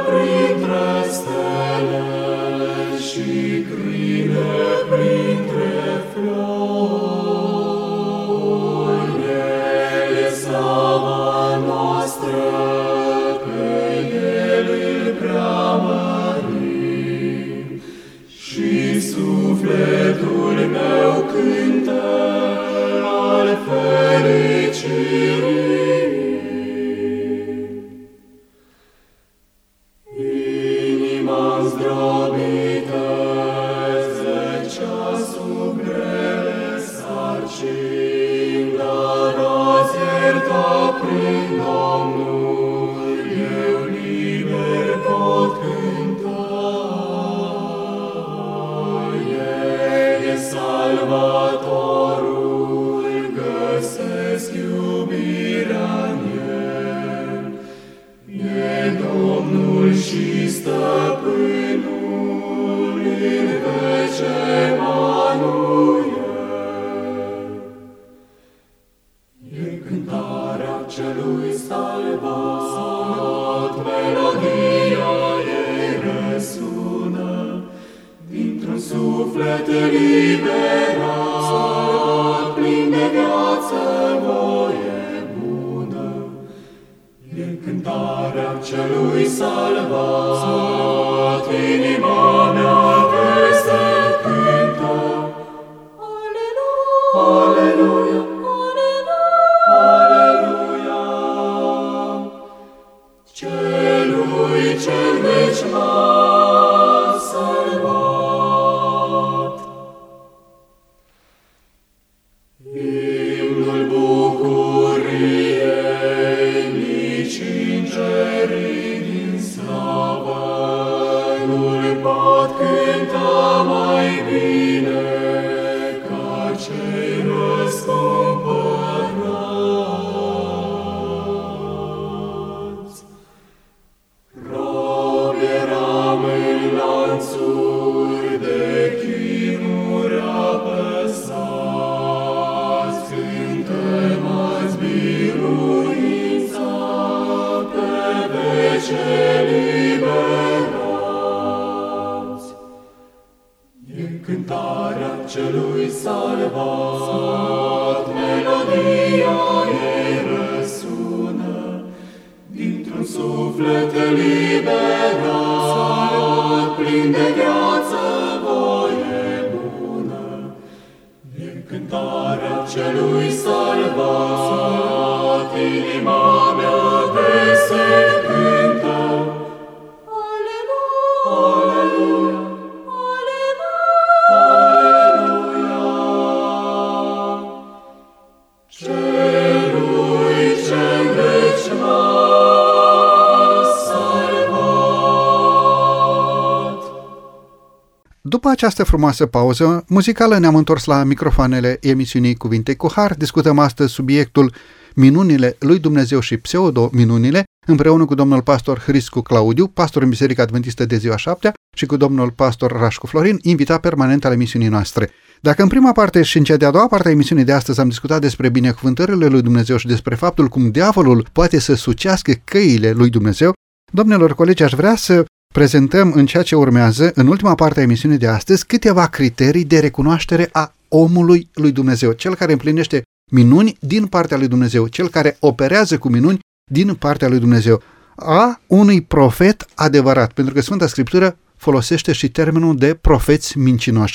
[198.61, 203.15] această frumoasă pauză muzicală ne-am întors la microfoanele emisiunii Cuvinte cu Har.
[203.15, 204.55] Discutăm astăzi subiectul
[204.95, 210.85] minunile lui Dumnezeu și pseudo-minunile împreună cu domnul pastor Hriscu Claudiu, pastor în Biserica Adventistă
[210.85, 215.11] de ziua șaptea și cu domnul pastor Rașcu Florin, invitat permanent al emisiunii noastre.
[215.41, 217.89] Dacă în prima parte și în cea de-a doua parte a emisiunii de astăzi am
[217.89, 223.11] discutat despre binecuvântările lui Dumnezeu și despre faptul cum diavolul poate să sucească căile lui
[223.11, 223.53] Dumnezeu,
[223.93, 225.25] domnilor colegi, aș vrea să
[225.55, 229.79] prezentăm în ceea ce urmează, în ultima parte a emisiunii de astăzi, câteva criterii de
[229.79, 235.37] recunoaștere a omului lui Dumnezeu, cel care împlinește minuni din partea lui Dumnezeu, cel care
[235.41, 236.39] operează cu minuni
[236.71, 237.83] din partea lui Dumnezeu,
[238.17, 244.15] a unui profet adevărat, pentru că Sfânta Scriptură folosește și termenul de profeți mincinoși.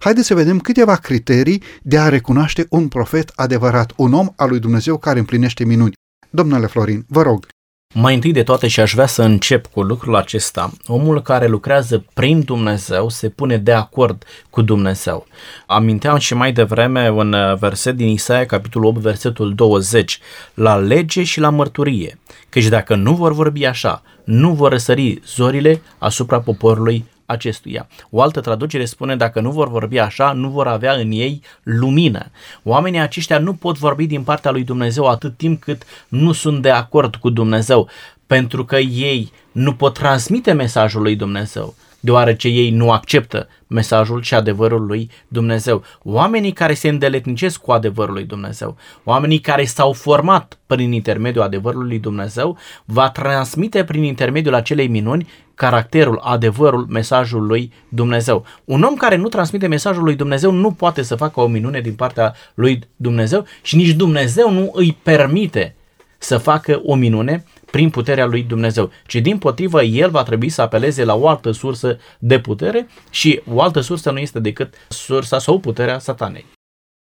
[0.00, 4.58] Haideți să vedem câteva criterii de a recunoaște un profet adevărat, un om al lui
[4.58, 5.92] Dumnezeu care împlinește minuni.
[6.30, 7.46] Domnule Florin, vă rog.
[7.94, 10.72] Mai întâi de toate și aș vrea să încep cu lucrul acesta.
[10.86, 15.26] Omul care lucrează prin Dumnezeu se pune de acord cu Dumnezeu.
[15.66, 20.18] Aminteam și mai devreme un verset din Isaia, capitolul 8, versetul 20,
[20.54, 22.18] la lege și la mărturie,
[22.48, 27.88] căci dacă nu vor vorbi așa, nu vor răsări zorile asupra poporului acestuia.
[28.10, 32.30] O altă traducere spune, dacă nu vor vorbi așa, nu vor avea în ei lumină.
[32.62, 36.70] Oamenii aceștia nu pot vorbi din partea lui Dumnezeu atât timp cât nu sunt de
[36.70, 37.88] acord cu Dumnezeu,
[38.26, 41.74] pentru că ei nu pot transmite mesajul lui Dumnezeu
[42.06, 45.82] deoarece ei nu acceptă mesajul și adevărul lui Dumnezeu.
[46.02, 51.88] Oamenii care se îndeletnicesc cu adevărul lui Dumnezeu, oamenii care s-au format prin intermediul adevărului
[51.88, 58.44] lui Dumnezeu, va transmite prin intermediul acelei minuni caracterul, adevărul, mesajul lui Dumnezeu.
[58.64, 61.94] Un om care nu transmite mesajul lui Dumnezeu nu poate să facă o minune din
[61.94, 65.74] partea lui Dumnezeu și nici Dumnezeu nu îi permite
[66.18, 67.44] să facă o minune
[67.76, 71.50] prin puterea lui Dumnezeu, ci din potrivă el va trebui să apeleze la o altă
[71.50, 76.46] sursă de putere și o altă sursă nu este decât sursa sau puterea satanei.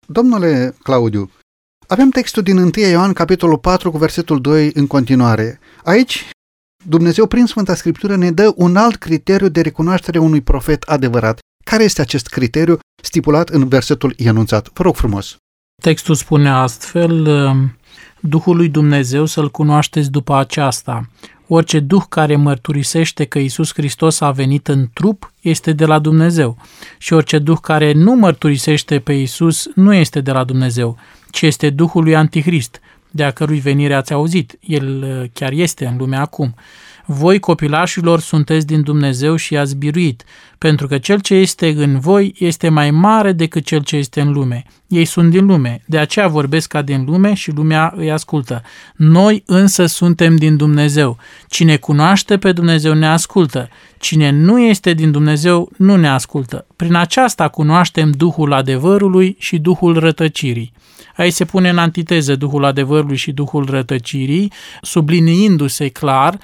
[0.08, 1.32] Domnule Claudiu,
[1.88, 5.60] avem textul din 1 Ioan, capitolul 4, cu versetul 2 în continuare.
[5.84, 6.30] Aici,
[6.86, 11.40] Dumnezeu, prin Sfânta Scriptură, ne dă un alt criteriu de recunoaștere unui profet adevărat.
[11.66, 14.70] Care este acest criteriu stipulat în versetul enunțat?
[14.74, 15.36] Vă rog frumos.
[15.82, 17.28] Textul spune astfel,
[18.28, 21.10] Duhul lui Dumnezeu să-L cunoașteți după aceasta.
[21.48, 26.58] Orice duh care mărturisește că Isus Hristos a venit în trup este de la Dumnezeu
[26.98, 30.98] și orice duh care nu mărturisește pe Isus nu este de la Dumnezeu,
[31.32, 32.80] ci este Duhul lui Antichrist,
[33.12, 34.58] de a cărui venire ați auzit.
[34.60, 36.56] El uh, chiar este în lumea acum.
[37.08, 40.24] Voi, copilașilor, sunteți din Dumnezeu și i-ați biruit,
[40.58, 44.32] pentru că cel ce este în voi este mai mare decât cel ce este în
[44.32, 44.64] lume.
[44.88, 48.62] Ei sunt din lume, de aceea vorbesc ca din lume și lumea îi ascultă.
[48.96, 51.18] Noi însă suntem din Dumnezeu.
[51.48, 53.70] Cine cunoaște pe Dumnezeu ne ascultă.
[54.00, 56.66] Cine nu este din Dumnezeu nu ne ascultă.
[56.76, 60.74] Prin aceasta cunoaștem Duhul adevărului și Duhul rătăcirii.
[61.16, 64.52] Aici se pune în antiteză Duhul adevărului și Duhul rătăcirii,
[64.82, 66.38] subliniindu-se clar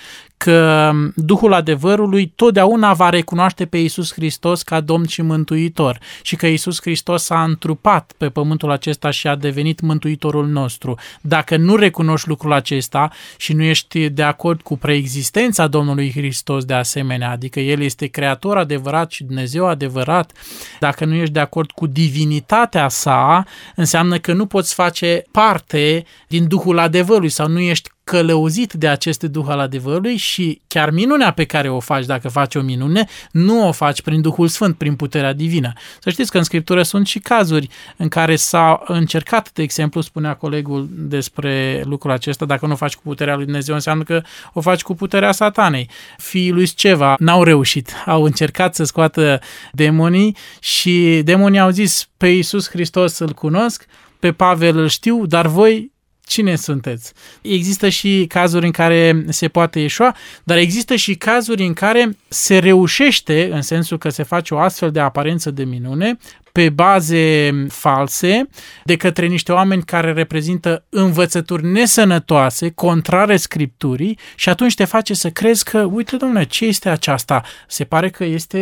[0.43, 6.47] că Duhul adevărului totdeauna va recunoaște pe Iisus Hristos ca Domn și Mântuitor și că
[6.47, 10.97] Iisus Hristos s-a întrupat pe pământul acesta și a devenit Mântuitorul nostru.
[11.21, 16.73] Dacă nu recunoști lucrul acesta și nu ești de acord cu preexistența Domnului Hristos de
[16.73, 20.31] asemenea, adică El este Creator adevărat și Dumnezeu adevărat,
[20.79, 26.47] dacă nu ești de acord cu divinitatea sa, înseamnă că nu poți face parte din
[26.47, 31.45] Duhul adevărului sau nu ești călăuzit de acest Duh al adevărului și chiar minunea pe
[31.45, 35.33] care o faci dacă faci o minune, nu o faci prin Duhul Sfânt, prin puterea
[35.33, 35.73] divină.
[35.99, 40.33] Să știți că în Scriptură sunt și cazuri în care s-a încercat, de exemplu, spunea
[40.33, 44.21] colegul despre lucrul acesta, dacă nu o faci cu puterea lui Dumnezeu, înseamnă că
[44.53, 45.89] o faci cu puterea satanei.
[46.17, 49.39] Fiii lui Sceva n-au reușit, au încercat să scoată
[49.71, 53.85] demonii și demonii au zis pe Iisus Hristos îl cunosc,
[54.19, 55.91] pe Pavel îl știu, dar voi
[56.31, 57.13] cine sunteți?
[57.41, 62.57] Există și cazuri în care se poate ieșua, dar există și cazuri în care se
[62.57, 66.17] reușește, în sensul că se face o astfel de aparență de minune,
[66.51, 68.47] pe baze false
[68.83, 75.29] de către niște oameni care reprezintă învățături nesănătoase, contrare scripturii și atunci te face să
[75.29, 77.41] crezi că, uite domnule, ce este aceasta?
[77.67, 78.59] Se pare că este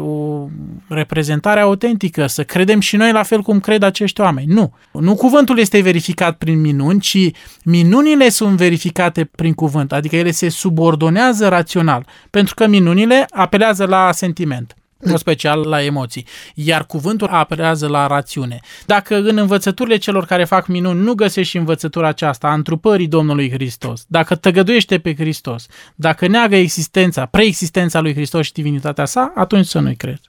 [0.00, 0.46] o
[0.88, 4.52] reprezentare autentică, să credem și noi la fel cum cred acești oameni.
[4.52, 4.74] Nu.
[4.92, 7.30] Nu cuvântul este verificat prin minuni, ci
[7.64, 14.12] minunile sunt verificate prin cuvânt, adică ele se subordonează rațional, pentru că minunile apelează la
[14.12, 16.26] sentiment în special la emoții.
[16.54, 18.60] Iar cuvântul apelează la rațiune.
[18.86, 24.04] Dacă în învățăturile celor care fac minuni nu găsești învățătura aceasta a întrupării Domnului Hristos,
[24.06, 29.78] dacă tăgăduiește pe Hristos, dacă neagă existența, preexistența lui Hristos și divinitatea sa, atunci să
[29.78, 30.20] nu-i crezi.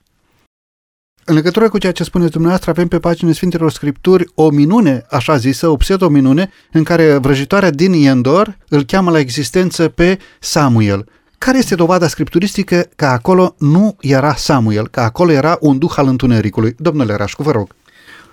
[1.24, 5.36] În legătură cu ceea ce spuneți dumneavoastră, avem pe paginile Sfintelor Scripturi o minune, așa
[5.36, 11.08] zisă, o pseudo-minune, în care vrăjitoarea din Iendor îl cheamă la existență pe Samuel.
[11.44, 16.06] Care este dovada scripturistică că acolo nu era Samuel, că acolo era un duh al
[16.06, 16.74] întunericului?
[16.78, 17.74] Domnule Rașcu, vă rog.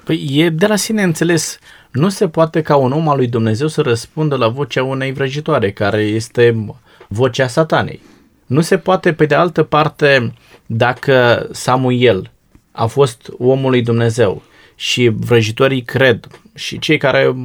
[0.03, 1.60] Păi e de la sine înțeles.
[1.91, 5.72] Nu se poate ca un om al lui Dumnezeu să răspundă la vocea unei vrăjitoare,
[5.72, 6.66] care este
[7.08, 8.01] vocea satanei.
[8.45, 10.34] Nu se poate, pe de altă parte,
[10.66, 12.32] dacă Samuel
[12.72, 14.41] a fost omul lui Dumnezeu
[14.76, 17.36] și vrăjitorii cred și cei care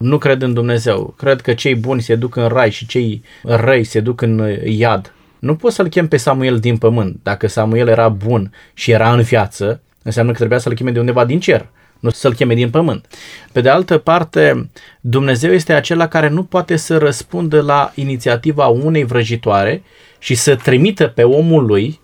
[0.00, 3.84] nu cred în Dumnezeu, cred că cei buni se duc în rai și cei răi
[3.84, 5.14] se duc în iad.
[5.38, 7.18] Nu poți să-l chem pe Samuel din pământ.
[7.22, 11.24] Dacă Samuel era bun și era în viață, înseamnă că trebuia să-l cheme de undeva
[11.24, 13.06] din cer, nu să-l cheme din pământ.
[13.52, 14.70] Pe de altă parte,
[15.00, 19.82] Dumnezeu este acela care nu poate să răspundă la inițiativa unei vrăjitoare
[20.18, 22.00] și să trimită pe omul lui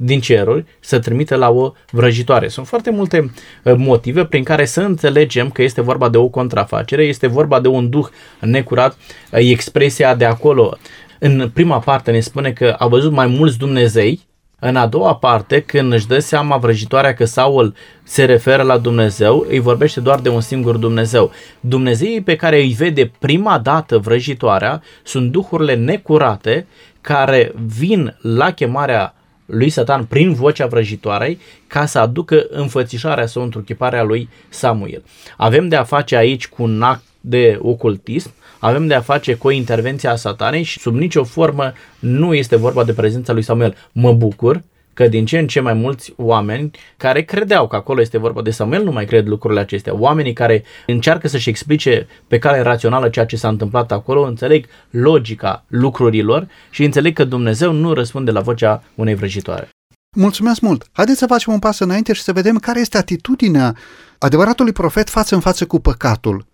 [0.00, 2.48] din ceruri să trimite la o vrăjitoare.
[2.48, 3.30] Sunt foarte multe
[3.64, 7.68] uh, motive prin care să înțelegem că este vorba de o contrafacere, este vorba de
[7.68, 8.06] un duh
[8.40, 10.76] necurat, uh, expresia de acolo.
[11.18, 14.26] În prima parte ne spune că a văzut mai mulți Dumnezei,
[14.60, 19.46] în a doua parte, când își dă seama vrăjitoarea că Saul se referă la Dumnezeu,
[19.48, 21.30] îi vorbește doar de un singur Dumnezeu.
[21.60, 26.66] Dumnezeii pe care îi vede prima dată vrăjitoarea sunt duhurile necurate
[27.00, 29.14] care vin la chemarea
[29.48, 35.02] lui Satan prin vocea vrăjitoarei ca să aducă înfățișarea sau întruchiparea lui Samuel.
[35.36, 39.46] Avem de a face aici cu un act de ocultism, avem de a face cu
[39.46, 43.76] o intervenție a satanei și sub nicio formă nu este vorba de prezența lui Samuel.
[43.92, 44.62] Mă bucur
[44.98, 48.50] că din ce în ce mai mulți oameni care credeau că acolo este vorba de
[48.50, 49.94] Samuel nu mai cred lucrurile acestea.
[49.94, 55.64] Oamenii care încearcă să-și explice pe cale rațională ceea ce s-a întâmplat acolo, înțeleg logica
[55.68, 59.68] lucrurilor și înțeleg că Dumnezeu nu răspunde la vocea unei vrăjitoare.
[60.16, 60.86] Mulțumesc mult!
[60.92, 63.76] Haideți să facem un pas înainte și să vedem care este atitudinea
[64.18, 66.46] adevăratului profet față în față cu păcatul.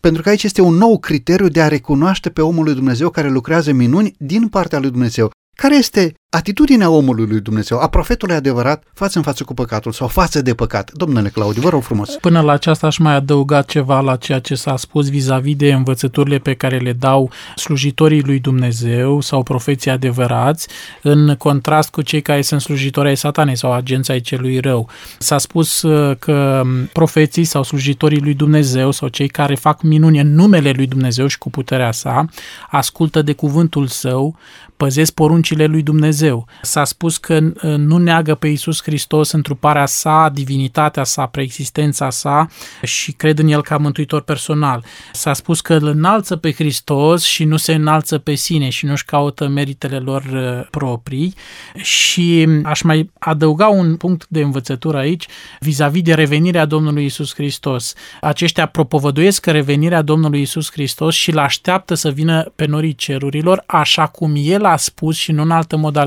[0.00, 3.28] Pentru că aici este un nou criteriu de a recunoaște pe omul lui Dumnezeu care
[3.28, 5.30] lucrează minuni din partea lui Dumnezeu.
[5.56, 10.08] Care este atitudinea omului lui Dumnezeu, a profetului adevărat, față în față cu păcatul sau
[10.08, 10.92] față de păcat?
[10.92, 12.16] Domnule Claudiu, vă rog frumos.
[12.20, 16.38] Până la aceasta aș mai adăuga ceva la ceea ce s-a spus vis-a-vis de învățăturile
[16.38, 20.68] pe care le dau slujitorii lui Dumnezeu sau profeții adevărați,
[21.02, 24.88] în contrast cu cei care sunt slujitori ai satanei sau agenții ai celui rău.
[25.18, 26.62] S-a spus uh, că
[26.92, 31.38] profeții sau slujitorii lui Dumnezeu sau cei care fac minuni în numele lui Dumnezeu și
[31.38, 32.24] cu puterea sa,
[32.70, 34.36] ascultă de cuvântul său,
[34.76, 36.16] păzesc poruncile lui Dumnezeu.
[36.62, 42.48] S-a spus că uh, nu neagă pe Iisus Hristos întruparea sa, divinitatea sa, preexistența sa
[42.82, 44.84] și cred în el ca mântuitor personal.
[45.12, 49.04] S-a spus că îl înalță pe Hristos și nu se înalță pe sine și nu-și
[49.04, 51.34] caută meritele lor uh, proprii
[51.74, 55.26] și aș mai adăuga un punct de învățătură aici
[55.60, 57.94] vis-a-vis de revenirea Domnului Iisus Hristos.
[58.20, 63.62] Aceștia propovăduiesc că revenirea Domnului Iisus Hristos și îl așteaptă să vină pe norii cerurilor
[63.66, 66.06] așa cum el a spus și nu în altă modalitate.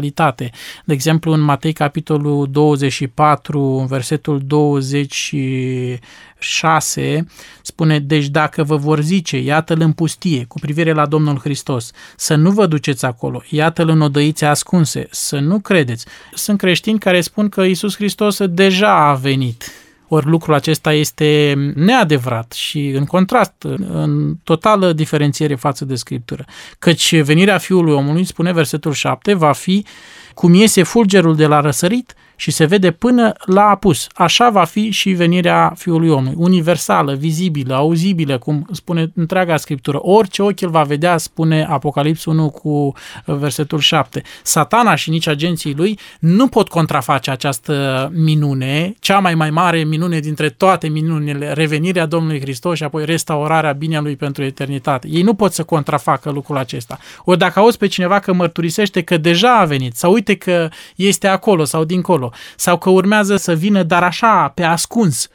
[0.86, 7.26] De exemplu, în Matei capitolul 24, versetul 26,
[7.62, 12.36] spune, deci dacă vă vor zice, iată-l în pustie, cu privire la Domnul Hristos, să
[12.36, 16.06] nu vă duceți acolo, iată-l în odăițe ascunse, să nu credeți.
[16.34, 19.72] Sunt creștini care spun că Isus Hristos deja a venit
[20.14, 26.46] ori lucrul acesta este neadevărat și în contrast, în totală diferențiere față de Scriptură.
[26.80, 29.86] Căci venirea Fiului omului, spune versetul 7, va fi
[30.34, 34.08] cum iese fulgerul de la răsărit și se vede până la apus.
[34.14, 40.00] Așa va fi și venirea Fiului Omului, universală, vizibilă, auzibilă, cum spune întreaga Scriptură.
[40.02, 44.22] Orice ochi îl va vedea, spune Apocalips 1 cu uh, versetul 7.
[44.44, 50.20] Satana și nici agenții lui nu pot contraface această minune, cea mai mai mare minune
[50.20, 55.08] dintre toate minunile, revenirea Domnului Hristos și apoi restaurarea binelui pentru eternitate.
[55.12, 57.00] Ei nu pot să contrafacă lucrul acesta.
[57.24, 61.28] Ori dacă auzi pe cineva că mărturisește că deja a venit, sau uite că este
[61.28, 65.28] acolo sau dincolo, sau că urmează să vină, dar așa, pe ascuns,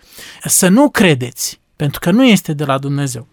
[0.45, 3.27] să nu credeți, pentru că nu este de la Dumnezeu.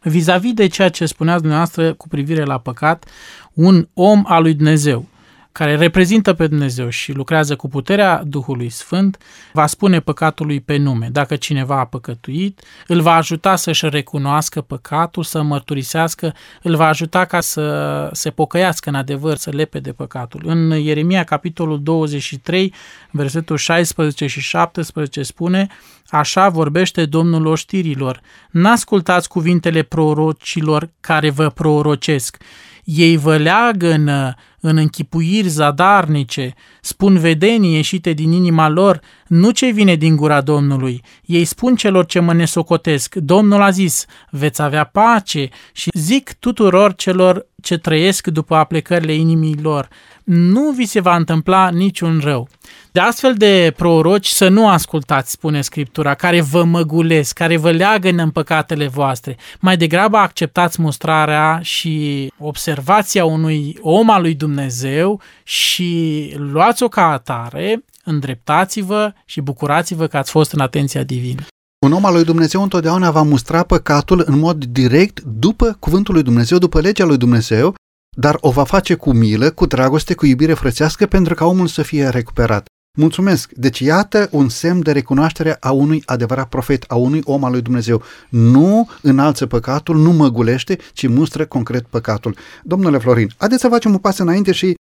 [0.00, 3.04] Vis-a-vis de ceea ce spuneați dumneavoastră cu privire la păcat,
[3.52, 5.06] un om al lui Dumnezeu,
[5.52, 9.18] care reprezintă pe Dumnezeu și lucrează cu puterea Duhului Sfânt,
[9.52, 11.08] va spune păcatului pe nume.
[11.12, 17.24] Dacă cineva a păcătuit, îl va ajuta să-și recunoască păcatul, să mărturisească, îl va ajuta
[17.24, 20.42] ca să se pocăiască în adevăr, să lepe de păcatul.
[20.44, 22.74] În Ieremia, capitolul 23,
[23.10, 25.66] versetul 16 și 17 spune
[26.06, 28.20] Așa vorbește Domnul oștirilor.
[28.50, 32.36] N-ascultați cuvintele prorocilor care vă prorocesc
[32.84, 34.34] ei vă leagănă
[34.64, 41.02] în închipuiri zadarnice, spun vedenii ieșite din inima lor, nu ce vine din gura Domnului.
[41.24, 46.94] Ei spun celor ce mă nesocotesc, Domnul a zis, veți avea pace și zic tuturor
[46.94, 49.88] celor ce trăiesc după aplecările inimii lor,
[50.24, 52.48] nu vi se va întâmpla niciun rău.
[52.92, 58.08] De astfel de proroci să nu ascultați, spune Scriptura, care vă măgulesc, care vă leagă
[58.08, 59.36] în păcatele voastre.
[59.60, 67.84] Mai degrabă acceptați mustrarea și observația unui om al lui Dumnezeu și luați-o ca atare,
[68.04, 71.42] îndreptați-vă și bucurați-vă că ați fost în atenția divină.
[71.84, 76.22] Un om al lui Dumnezeu întotdeauna va mustra păcatul în mod direct după cuvântul lui
[76.22, 77.74] Dumnezeu, după legea lui Dumnezeu,
[78.16, 81.82] dar o va face cu milă, cu dragoste, cu iubire frățească pentru ca omul să
[81.82, 82.66] fie recuperat.
[82.98, 83.52] Mulțumesc!
[83.52, 87.60] Deci iată un semn de recunoaștere a unui adevărat profet, a unui om al lui
[87.60, 88.02] Dumnezeu.
[88.28, 92.36] Nu înalță păcatul, nu măgulește, ci mustră concret păcatul.
[92.62, 94.74] Domnule Florin, haideți să facem un pas înainte și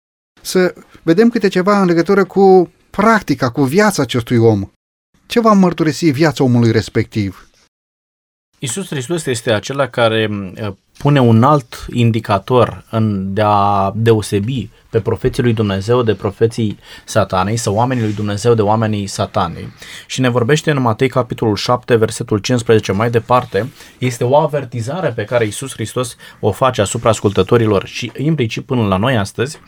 [0.41, 0.73] să
[1.03, 4.69] vedem câte ceva în legătură cu practica, cu viața acestui om.
[5.25, 7.49] Ce va mărturisi viața omului respectiv?
[8.59, 10.30] Iisus Hristos este acela care
[10.99, 17.57] pune un alt indicator în de a deosebi pe profeții lui Dumnezeu de profeții satanei
[17.57, 19.73] sau oamenii lui Dumnezeu de oamenii satanei.
[20.07, 25.23] Și ne vorbește în Matei capitolul 7, versetul 15 mai departe, este o avertizare pe
[25.23, 29.59] care Iisus Hristos o face asupra ascultătorilor și implicit până la noi astăzi.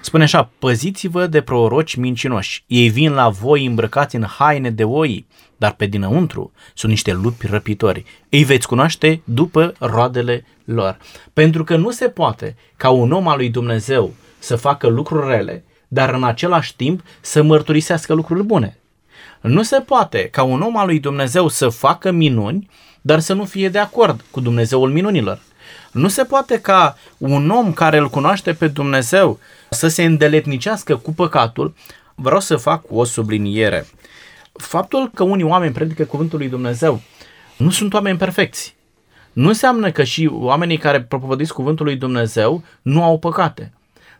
[0.00, 2.64] Spune așa, păziți-vă de proroci mincinoși.
[2.66, 5.26] Ei vin la voi îmbrăcați în haine de oi,
[5.60, 8.04] dar pe dinăuntru sunt niște lupi răpitori.
[8.28, 10.98] Îi veți cunoaște după roadele lor.
[11.32, 15.64] Pentru că nu se poate ca un om al lui Dumnezeu să facă lucruri rele,
[15.88, 18.78] dar în același timp să mărturisească lucruri bune.
[19.40, 22.68] Nu se poate ca un om al lui Dumnezeu să facă minuni,
[23.00, 25.40] dar să nu fie de acord cu Dumnezeul minunilor.
[25.92, 29.38] Nu se poate ca un om care îl cunoaște pe Dumnezeu
[29.70, 31.74] să se îndeletnicească cu păcatul.
[32.14, 33.86] Vreau să fac o subliniere.
[34.60, 37.00] Faptul că unii oameni predică cuvântul lui Dumnezeu
[37.56, 38.76] nu sunt oameni perfecți.
[39.32, 43.72] Nu înseamnă că și oamenii care propovădiți cuvântul lui Dumnezeu nu au păcate.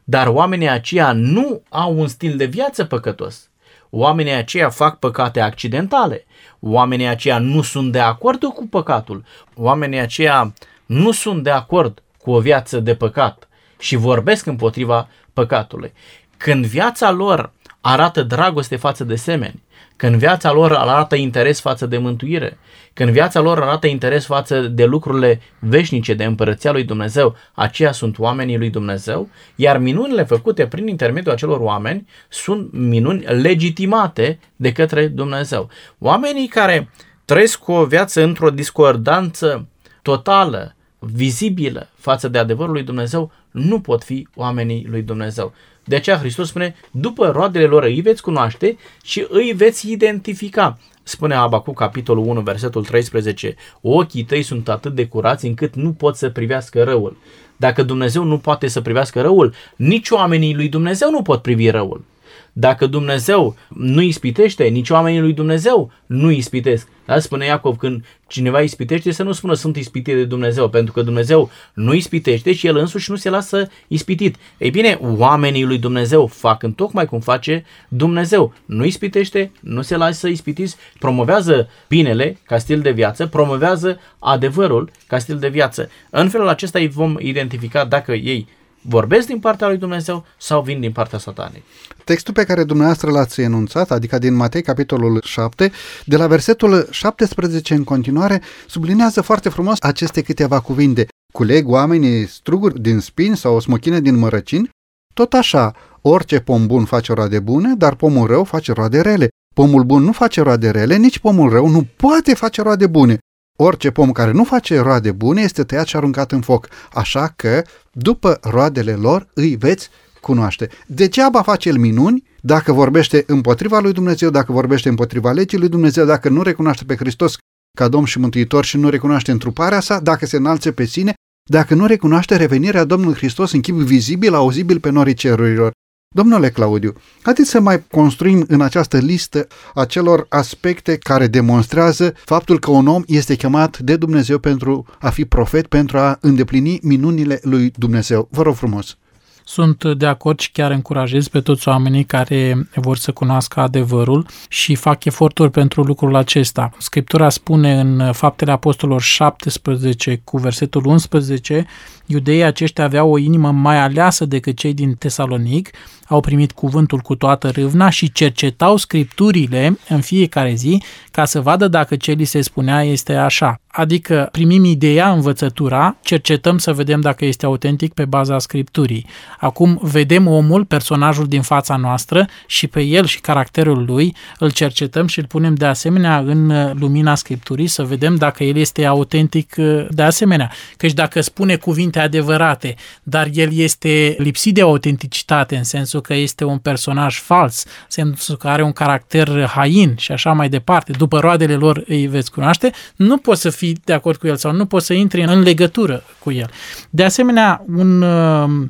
[0.04, 3.48] Dar oamenii aceia nu au un stil de viață păcătos.
[3.90, 6.24] Oamenii aceia fac păcate accidentale.
[6.60, 9.24] Oamenii aceia nu sunt de acord cu păcatul.
[9.54, 10.54] Oamenii aceia
[10.86, 15.92] nu sunt de acord cu o viață de păcat și vorbesc împotriva păcatului.
[16.36, 19.62] Când viața lor arată dragoste față de semeni,
[20.00, 22.58] când viața lor arată interes față de mântuire,
[22.92, 28.18] când viața lor arată interes față de lucrurile veșnice de împărăția lui Dumnezeu, aceia sunt
[28.18, 35.06] oamenii lui Dumnezeu, iar minunile făcute prin intermediul acelor oameni sunt minuni legitimate de către
[35.06, 35.68] Dumnezeu.
[35.98, 36.90] Oamenii care
[37.24, 39.66] trăiesc o viață într-o discordanță
[40.02, 45.52] totală, vizibilă față de adevărul lui Dumnezeu, nu pot fi oamenii lui Dumnezeu.
[45.90, 50.78] De aceea Hristos spune, după roadele lor îi veți cunoaște și îi veți identifica.
[51.02, 56.16] Spune Abacu, capitolul 1, versetul 13, ochii tăi sunt atât de curați încât nu pot
[56.16, 57.16] să privească răul.
[57.56, 62.04] Dacă Dumnezeu nu poate să privească răul, nici oamenii lui Dumnezeu nu pot privi răul.
[62.52, 66.88] Dacă Dumnezeu nu ispitește, nici oamenii lui Dumnezeu nu ispitesc.
[67.04, 67.18] Da?
[67.18, 71.50] Spune Iacov, când cineva ispitește, să nu spună sunt ispitit de Dumnezeu, pentru că Dumnezeu
[71.74, 74.36] nu ispitește și el însuși nu se lasă ispitit.
[74.58, 78.54] Ei bine, oamenii lui Dumnezeu fac în tocmai cum face Dumnezeu.
[78.64, 85.18] Nu ispitește, nu se lasă ispitiți, promovează binele ca stil de viață, promovează adevărul ca
[85.18, 85.90] stil de viață.
[86.10, 88.46] În felul acesta îi vom identifica dacă ei
[88.82, 91.62] vorbesc din partea lui Dumnezeu sau vin din partea satanei.
[92.04, 95.72] Textul pe care dumneavoastră l-ați enunțat, adică din Matei, capitolul 7,
[96.04, 101.08] de la versetul 17 în continuare, sublinează foarte frumos aceste câteva cuvinte.
[101.32, 104.70] Culeg oamenii struguri din spini sau o smochine din mărăcini?
[105.14, 109.28] Tot așa, orice pom bun face roade bune, dar pomul rău face roade rele.
[109.54, 113.18] Pomul bun nu face roade rele, nici pomul rău nu poate face roade bune.
[113.62, 117.62] Orice pom care nu face roade bune este tăiat și aruncat în foc, așa că,
[117.92, 119.88] după roadele lor, îi veți
[120.20, 120.68] cunoaște.
[120.86, 126.04] Degeaba face el minuni dacă vorbește împotriva lui Dumnezeu, dacă vorbește împotriva legii lui Dumnezeu,
[126.04, 127.36] dacă nu recunoaște pe Hristos
[127.78, 131.14] ca Domn și Mântuitor și nu recunoaște întruparea sa, dacă se înalțe pe sine,
[131.50, 135.72] dacă nu recunoaște revenirea Domnului Hristos în chip vizibil, auzibil pe norii cerurilor.
[136.14, 136.92] Domnule Claudiu,
[137.22, 143.02] haideți să mai construim în această listă acelor aspecte care demonstrează faptul că un om
[143.06, 148.28] este chemat de Dumnezeu pentru a fi profet, pentru a îndeplini minunile lui Dumnezeu.
[148.30, 148.96] Vă rog frumos!
[149.44, 154.74] Sunt de acord și chiar încurajez pe toți oamenii care vor să cunoască adevărul și
[154.74, 156.70] fac eforturi pentru lucrul acesta.
[156.78, 161.66] Scriptura spune în Faptele Apostolilor 17 cu versetul 11
[162.12, 165.70] Iudeii aceștia aveau o inimă mai aleasă decât cei din Tesalonic,
[166.06, 171.68] au primit cuvântul cu toată râvna și cercetau scripturile în fiecare zi ca să vadă
[171.68, 173.60] dacă ce li se spunea este așa.
[173.66, 179.06] Adică primim ideea, învățătura, cercetăm să vedem dacă este autentic pe baza scripturii.
[179.38, 185.06] Acum vedem omul, personajul din fața noastră și pe el și caracterul lui îl cercetăm
[185.06, 189.54] și îl punem de asemenea în lumina scripturii să vedem dacă el este autentic
[189.90, 190.50] de asemenea.
[190.76, 196.44] Căci dacă spune cuvinte adevărate, dar el este lipsit de autenticitate în sensul că este
[196.44, 201.18] un personaj fals, în sensul că are un caracter hain și așa mai departe, după
[201.18, 204.66] roadele lor îi veți cunoaște, nu poți să fii de acord cu el sau nu
[204.66, 206.50] poți să intri în legătură cu el.
[206.90, 208.66] De asemenea, un uh,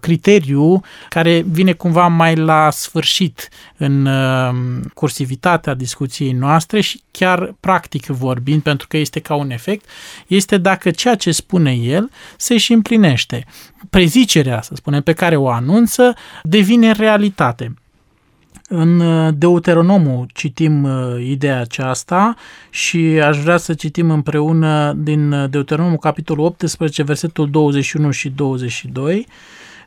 [0.00, 4.54] criteriu care vine cumva mai la sfârșit în uh,
[4.94, 9.84] cursivitatea discuției noastre și chiar practic vorbind, pentru că este ca un efect,
[10.26, 13.44] este dacă ceea ce spune el se și împlinește.
[13.90, 17.74] Prezicerea, să spunem, pe care o anunță, devine realitate.
[18.72, 22.34] În uh, Deuteronomul citim uh, ideea aceasta
[22.70, 29.26] și aș vrea să citim împreună din uh, Deuteronomul capitolul 18, versetul 21 și 22.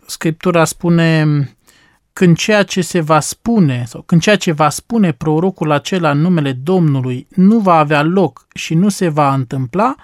[0.05, 1.25] Scriptura spune
[2.13, 6.21] când ceea ce se va spune sau când ceea ce va spune prorocul acela în
[6.21, 9.95] numele Domnului nu va avea loc și nu se va întâmpla,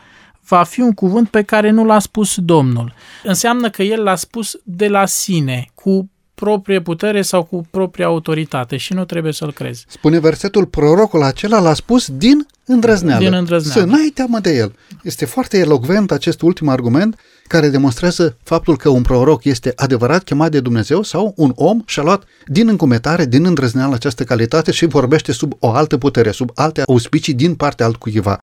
[0.47, 2.93] va fi un cuvânt pe care nu l-a spus Domnul.
[3.23, 8.77] Înseamnă că el l-a spus de la sine, cu proprie putere sau cu propria autoritate
[8.77, 9.85] și nu trebuie să-l crezi.
[9.87, 13.23] Spune versetul, prorocul acela l-a spus din îndrăzneală.
[13.23, 13.81] Din îndrăzneală.
[13.81, 14.75] Să n-ai teamă de el.
[15.03, 17.19] Este foarte elocvent acest ultim argument
[17.49, 22.03] care demonstrează faptul că un proroc este adevărat chemat de Dumnezeu sau un om și-a
[22.03, 26.81] luat din încumetare, din îndrăzneală această calitate și vorbește sub o altă putere, sub alte
[26.85, 28.37] auspicii din partea altcuiva.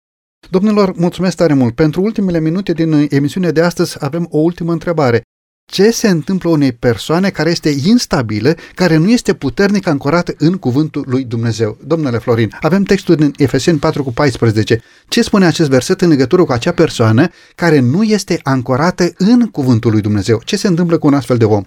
[0.50, 1.74] Domnilor, mulțumesc tare mult.
[1.74, 5.22] Pentru ultimele minute din emisiunea de astăzi avem o ultimă întrebare
[5.66, 11.04] ce se întâmplă unei persoane care este instabilă, care nu este puternic ancorată în cuvântul
[11.06, 11.78] lui Dumnezeu.
[11.84, 14.82] Domnule Florin, avem textul din Efeseni 4 cu 14.
[15.08, 19.90] Ce spune acest verset în legătură cu acea persoană care nu este ancorată în cuvântul
[19.90, 20.40] lui Dumnezeu?
[20.44, 21.62] Ce se întâmplă cu un astfel de om?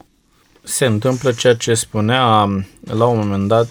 [0.64, 2.24] Se întâmplă ceea ce spunea
[2.82, 3.70] la un moment dat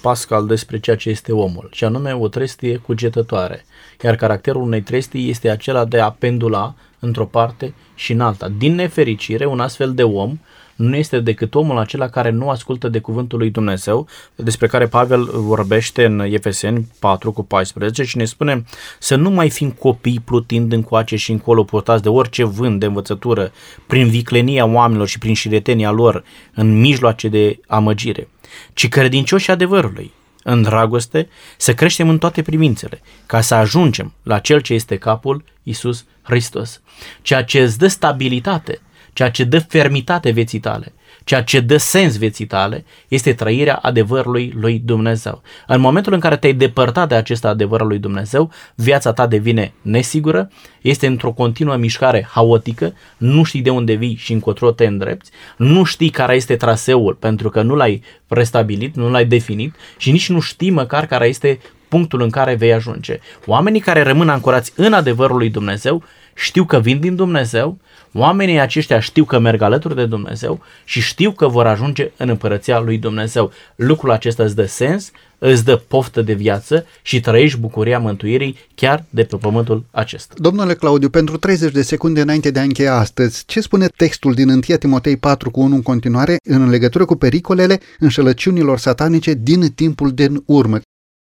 [0.00, 3.64] Pascal despre ceea ce este omul, și anume o trestie cugetătoare,
[4.02, 8.48] iar caracterul unei trestii este acela de a pendula într-o parte și în alta.
[8.58, 10.38] Din nefericire, un astfel de om
[10.78, 15.24] nu este decât omul acela care nu ascultă de cuvântul lui Dumnezeu, despre care Pavel
[15.32, 18.64] vorbește în Efeseni 4 cu 14 și ne spune
[18.98, 23.52] să nu mai fim copii plutind încoace și încolo purtați de orice vânt de învățătură,
[23.86, 26.24] prin viclenia oamenilor și prin șiretenia lor
[26.54, 28.28] în mijloace de amăgire,
[28.72, 30.12] ci credincioși adevărului,
[30.50, 35.44] în dragoste, să creștem în toate privințele, ca să ajungem la Cel ce este capul,
[35.62, 36.80] Isus Hristos.
[37.22, 38.80] Ceea ce îți dă stabilitate,
[39.12, 40.92] ceea ce dă fermitate vieții tale,
[41.28, 45.42] ceea ce dă sens vieții tale, este trăirea adevărului lui Dumnezeu.
[45.66, 49.72] În momentul în care te-ai depărtat de acest adevăr al lui Dumnezeu, viața ta devine
[49.82, 50.50] nesigură,
[50.80, 55.84] este într-o continuă mișcare haotică, nu știi de unde vii și încotro te îndrepți, nu
[55.84, 60.40] știi care este traseul pentru că nu l-ai restabilit, nu l-ai definit și nici nu
[60.40, 61.58] știi măcar care este
[61.88, 63.18] punctul în care vei ajunge.
[63.46, 66.02] Oamenii care rămân ancorați în adevărul lui Dumnezeu
[66.34, 67.78] știu că vin din Dumnezeu,
[68.12, 72.78] Oamenii aceștia știu că merg alături de Dumnezeu și știu că vor ajunge în împărăția
[72.78, 73.52] lui Dumnezeu.
[73.74, 79.04] Lucrul acesta îți dă sens, îți dă poftă de viață și trăiești bucuria mântuirii chiar
[79.10, 80.34] de pe pământul acesta.
[80.36, 84.48] Domnule Claudiu, pentru 30 de secunde înainte de a încheia astăzi, ce spune textul din
[84.48, 90.10] 1 Timotei 4 cu 1 în continuare în legătură cu pericolele înșelăciunilor satanice din timpul
[90.12, 90.78] din urmă?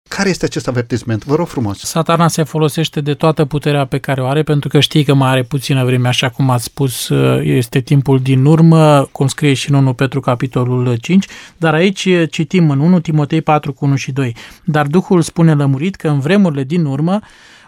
[0.08, 1.26] Care este acest avertisment?
[1.26, 1.80] Vă rog frumos.
[1.80, 5.30] Satana se folosește de toată puterea pe care o are, pentru că știi că mai
[5.30, 7.10] are puțină vreme, așa cum ați spus,
[7.42, 11.26] este timpul din urmă, cum scrie și în 1 Petru capitolul 5,
[11.58, 14.36] dar aici citim în 1 Timotei 4 cu 1 și 2.
[14.64, 17.20] Dar Duhul spune lămurit că în vremurile din urmă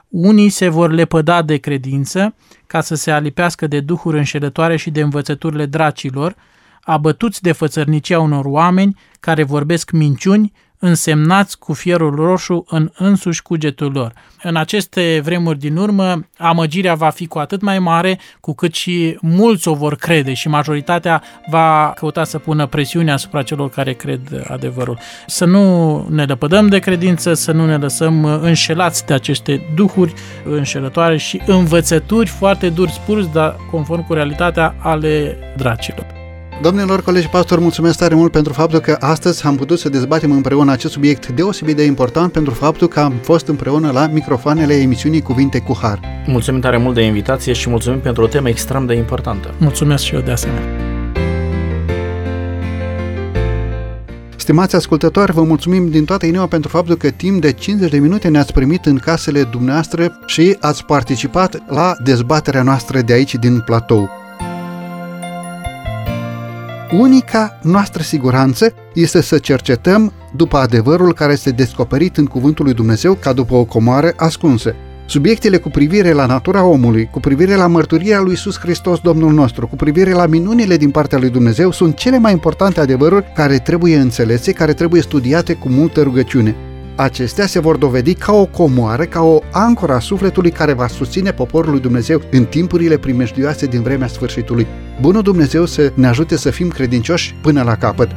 [0.09, 2.35] unii se vor lepăda de credință
[2.67, 6.35] ca să se alipească de duhuri înșelătoare și de învățăturile dracilor,
[6.81, 13.91] abătuți de fățărnicia unor oameni care vorbesc minciuni, însemnați cu fierul roșu în însuși cugetul
[13.91, 14.13] lor.
[14.43, 19.17] În aceste vremuri din urmă, amăgirea va fi cu atât mai mare cu cât și
[19.21, 24.21] mulți o vor crede și majoritatea va căuta să pună presiune asupra celor care cred
[24.47, 24.97] adevărul.
[25.27, 30.13] Să nu ne lepădăm de credință, să nu ne lăsăm înșelați de aceste duhuri
[30.45, 36.18] înșelătoare și învățături foarte dur spurs, dar conform cu realitatea ale dracilor.
[36.61, 40.71] Domnilor colegi pastori, mulțumesc tare mult pentru faptul că astăzi am putut să dezbatem împreună
[40.71, 45.59] acest subiect deosebit de important pentru faptul că am fost împreună la microfoanele emisiunii Cuvinte
[45.59, 45.99] cu Har.
[46.25, 49.53] Mulțumim tare mult de invitație și mulțumim pentru o temă extrem de importantă.
[49.57, 50.63] Mulțumesc și eu de asemenea.
[54.35, 58.27] Stimați ascultători, vă mulțumim din toată inima pentru faptul că timp de 50 de minute
[58.27, 64.18] ne-ați primit în casele dumneavoastră și ați participat la dezbaterea noastră de aici din platou.
[66.91, 73.13] Unica noastră siguranță este să cercetăm după adevărul care este descoperit în Cuvântul lui Dumnezeu
[73.13, 74.75] ca după o comoară ascunsă.
[75.05, 79.67] Subiectele cu privire la natura omului, cu privire la mărturia lui Iisus Hristos Domnul nostru,
[79.67, 83.97] cu privire la minunile din partea lui Dumnezeu sunt cele mai importante adevăruri care trebuie
[83.97, 86.55] înțelese, care trebuie studiate cu multă rugăciune
[87.01, 91.31] acestea se vor dovedi ca o comoară, ca o ancoră a sufletului care va susține
[91.31, 94.67] poporul lui Dumnezeu în timpurile primejdioase din vremea sfârșitului.
[95.01, 98.09] Bunul Dumnezeu să ne ajute să fim credincioși până la capăt.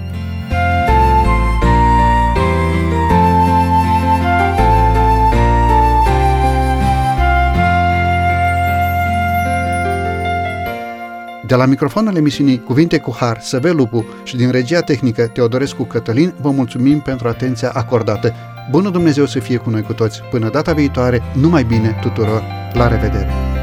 [11.52, 16.34] De la microfonul emisiunii Cuvinte cu Har, Săve Lupu și din regia tehnică Teodorescu Cătălin,
[16.40, 18.34] vă mulțumim pentru atenția acordată.
[18.70, 20.22] Bunul Dumnezeu să fie cu noi cu toți.
[20.30, 22.42] Până data viitoare, numai bine tuturor.
[22.72, 23.61] La revedere!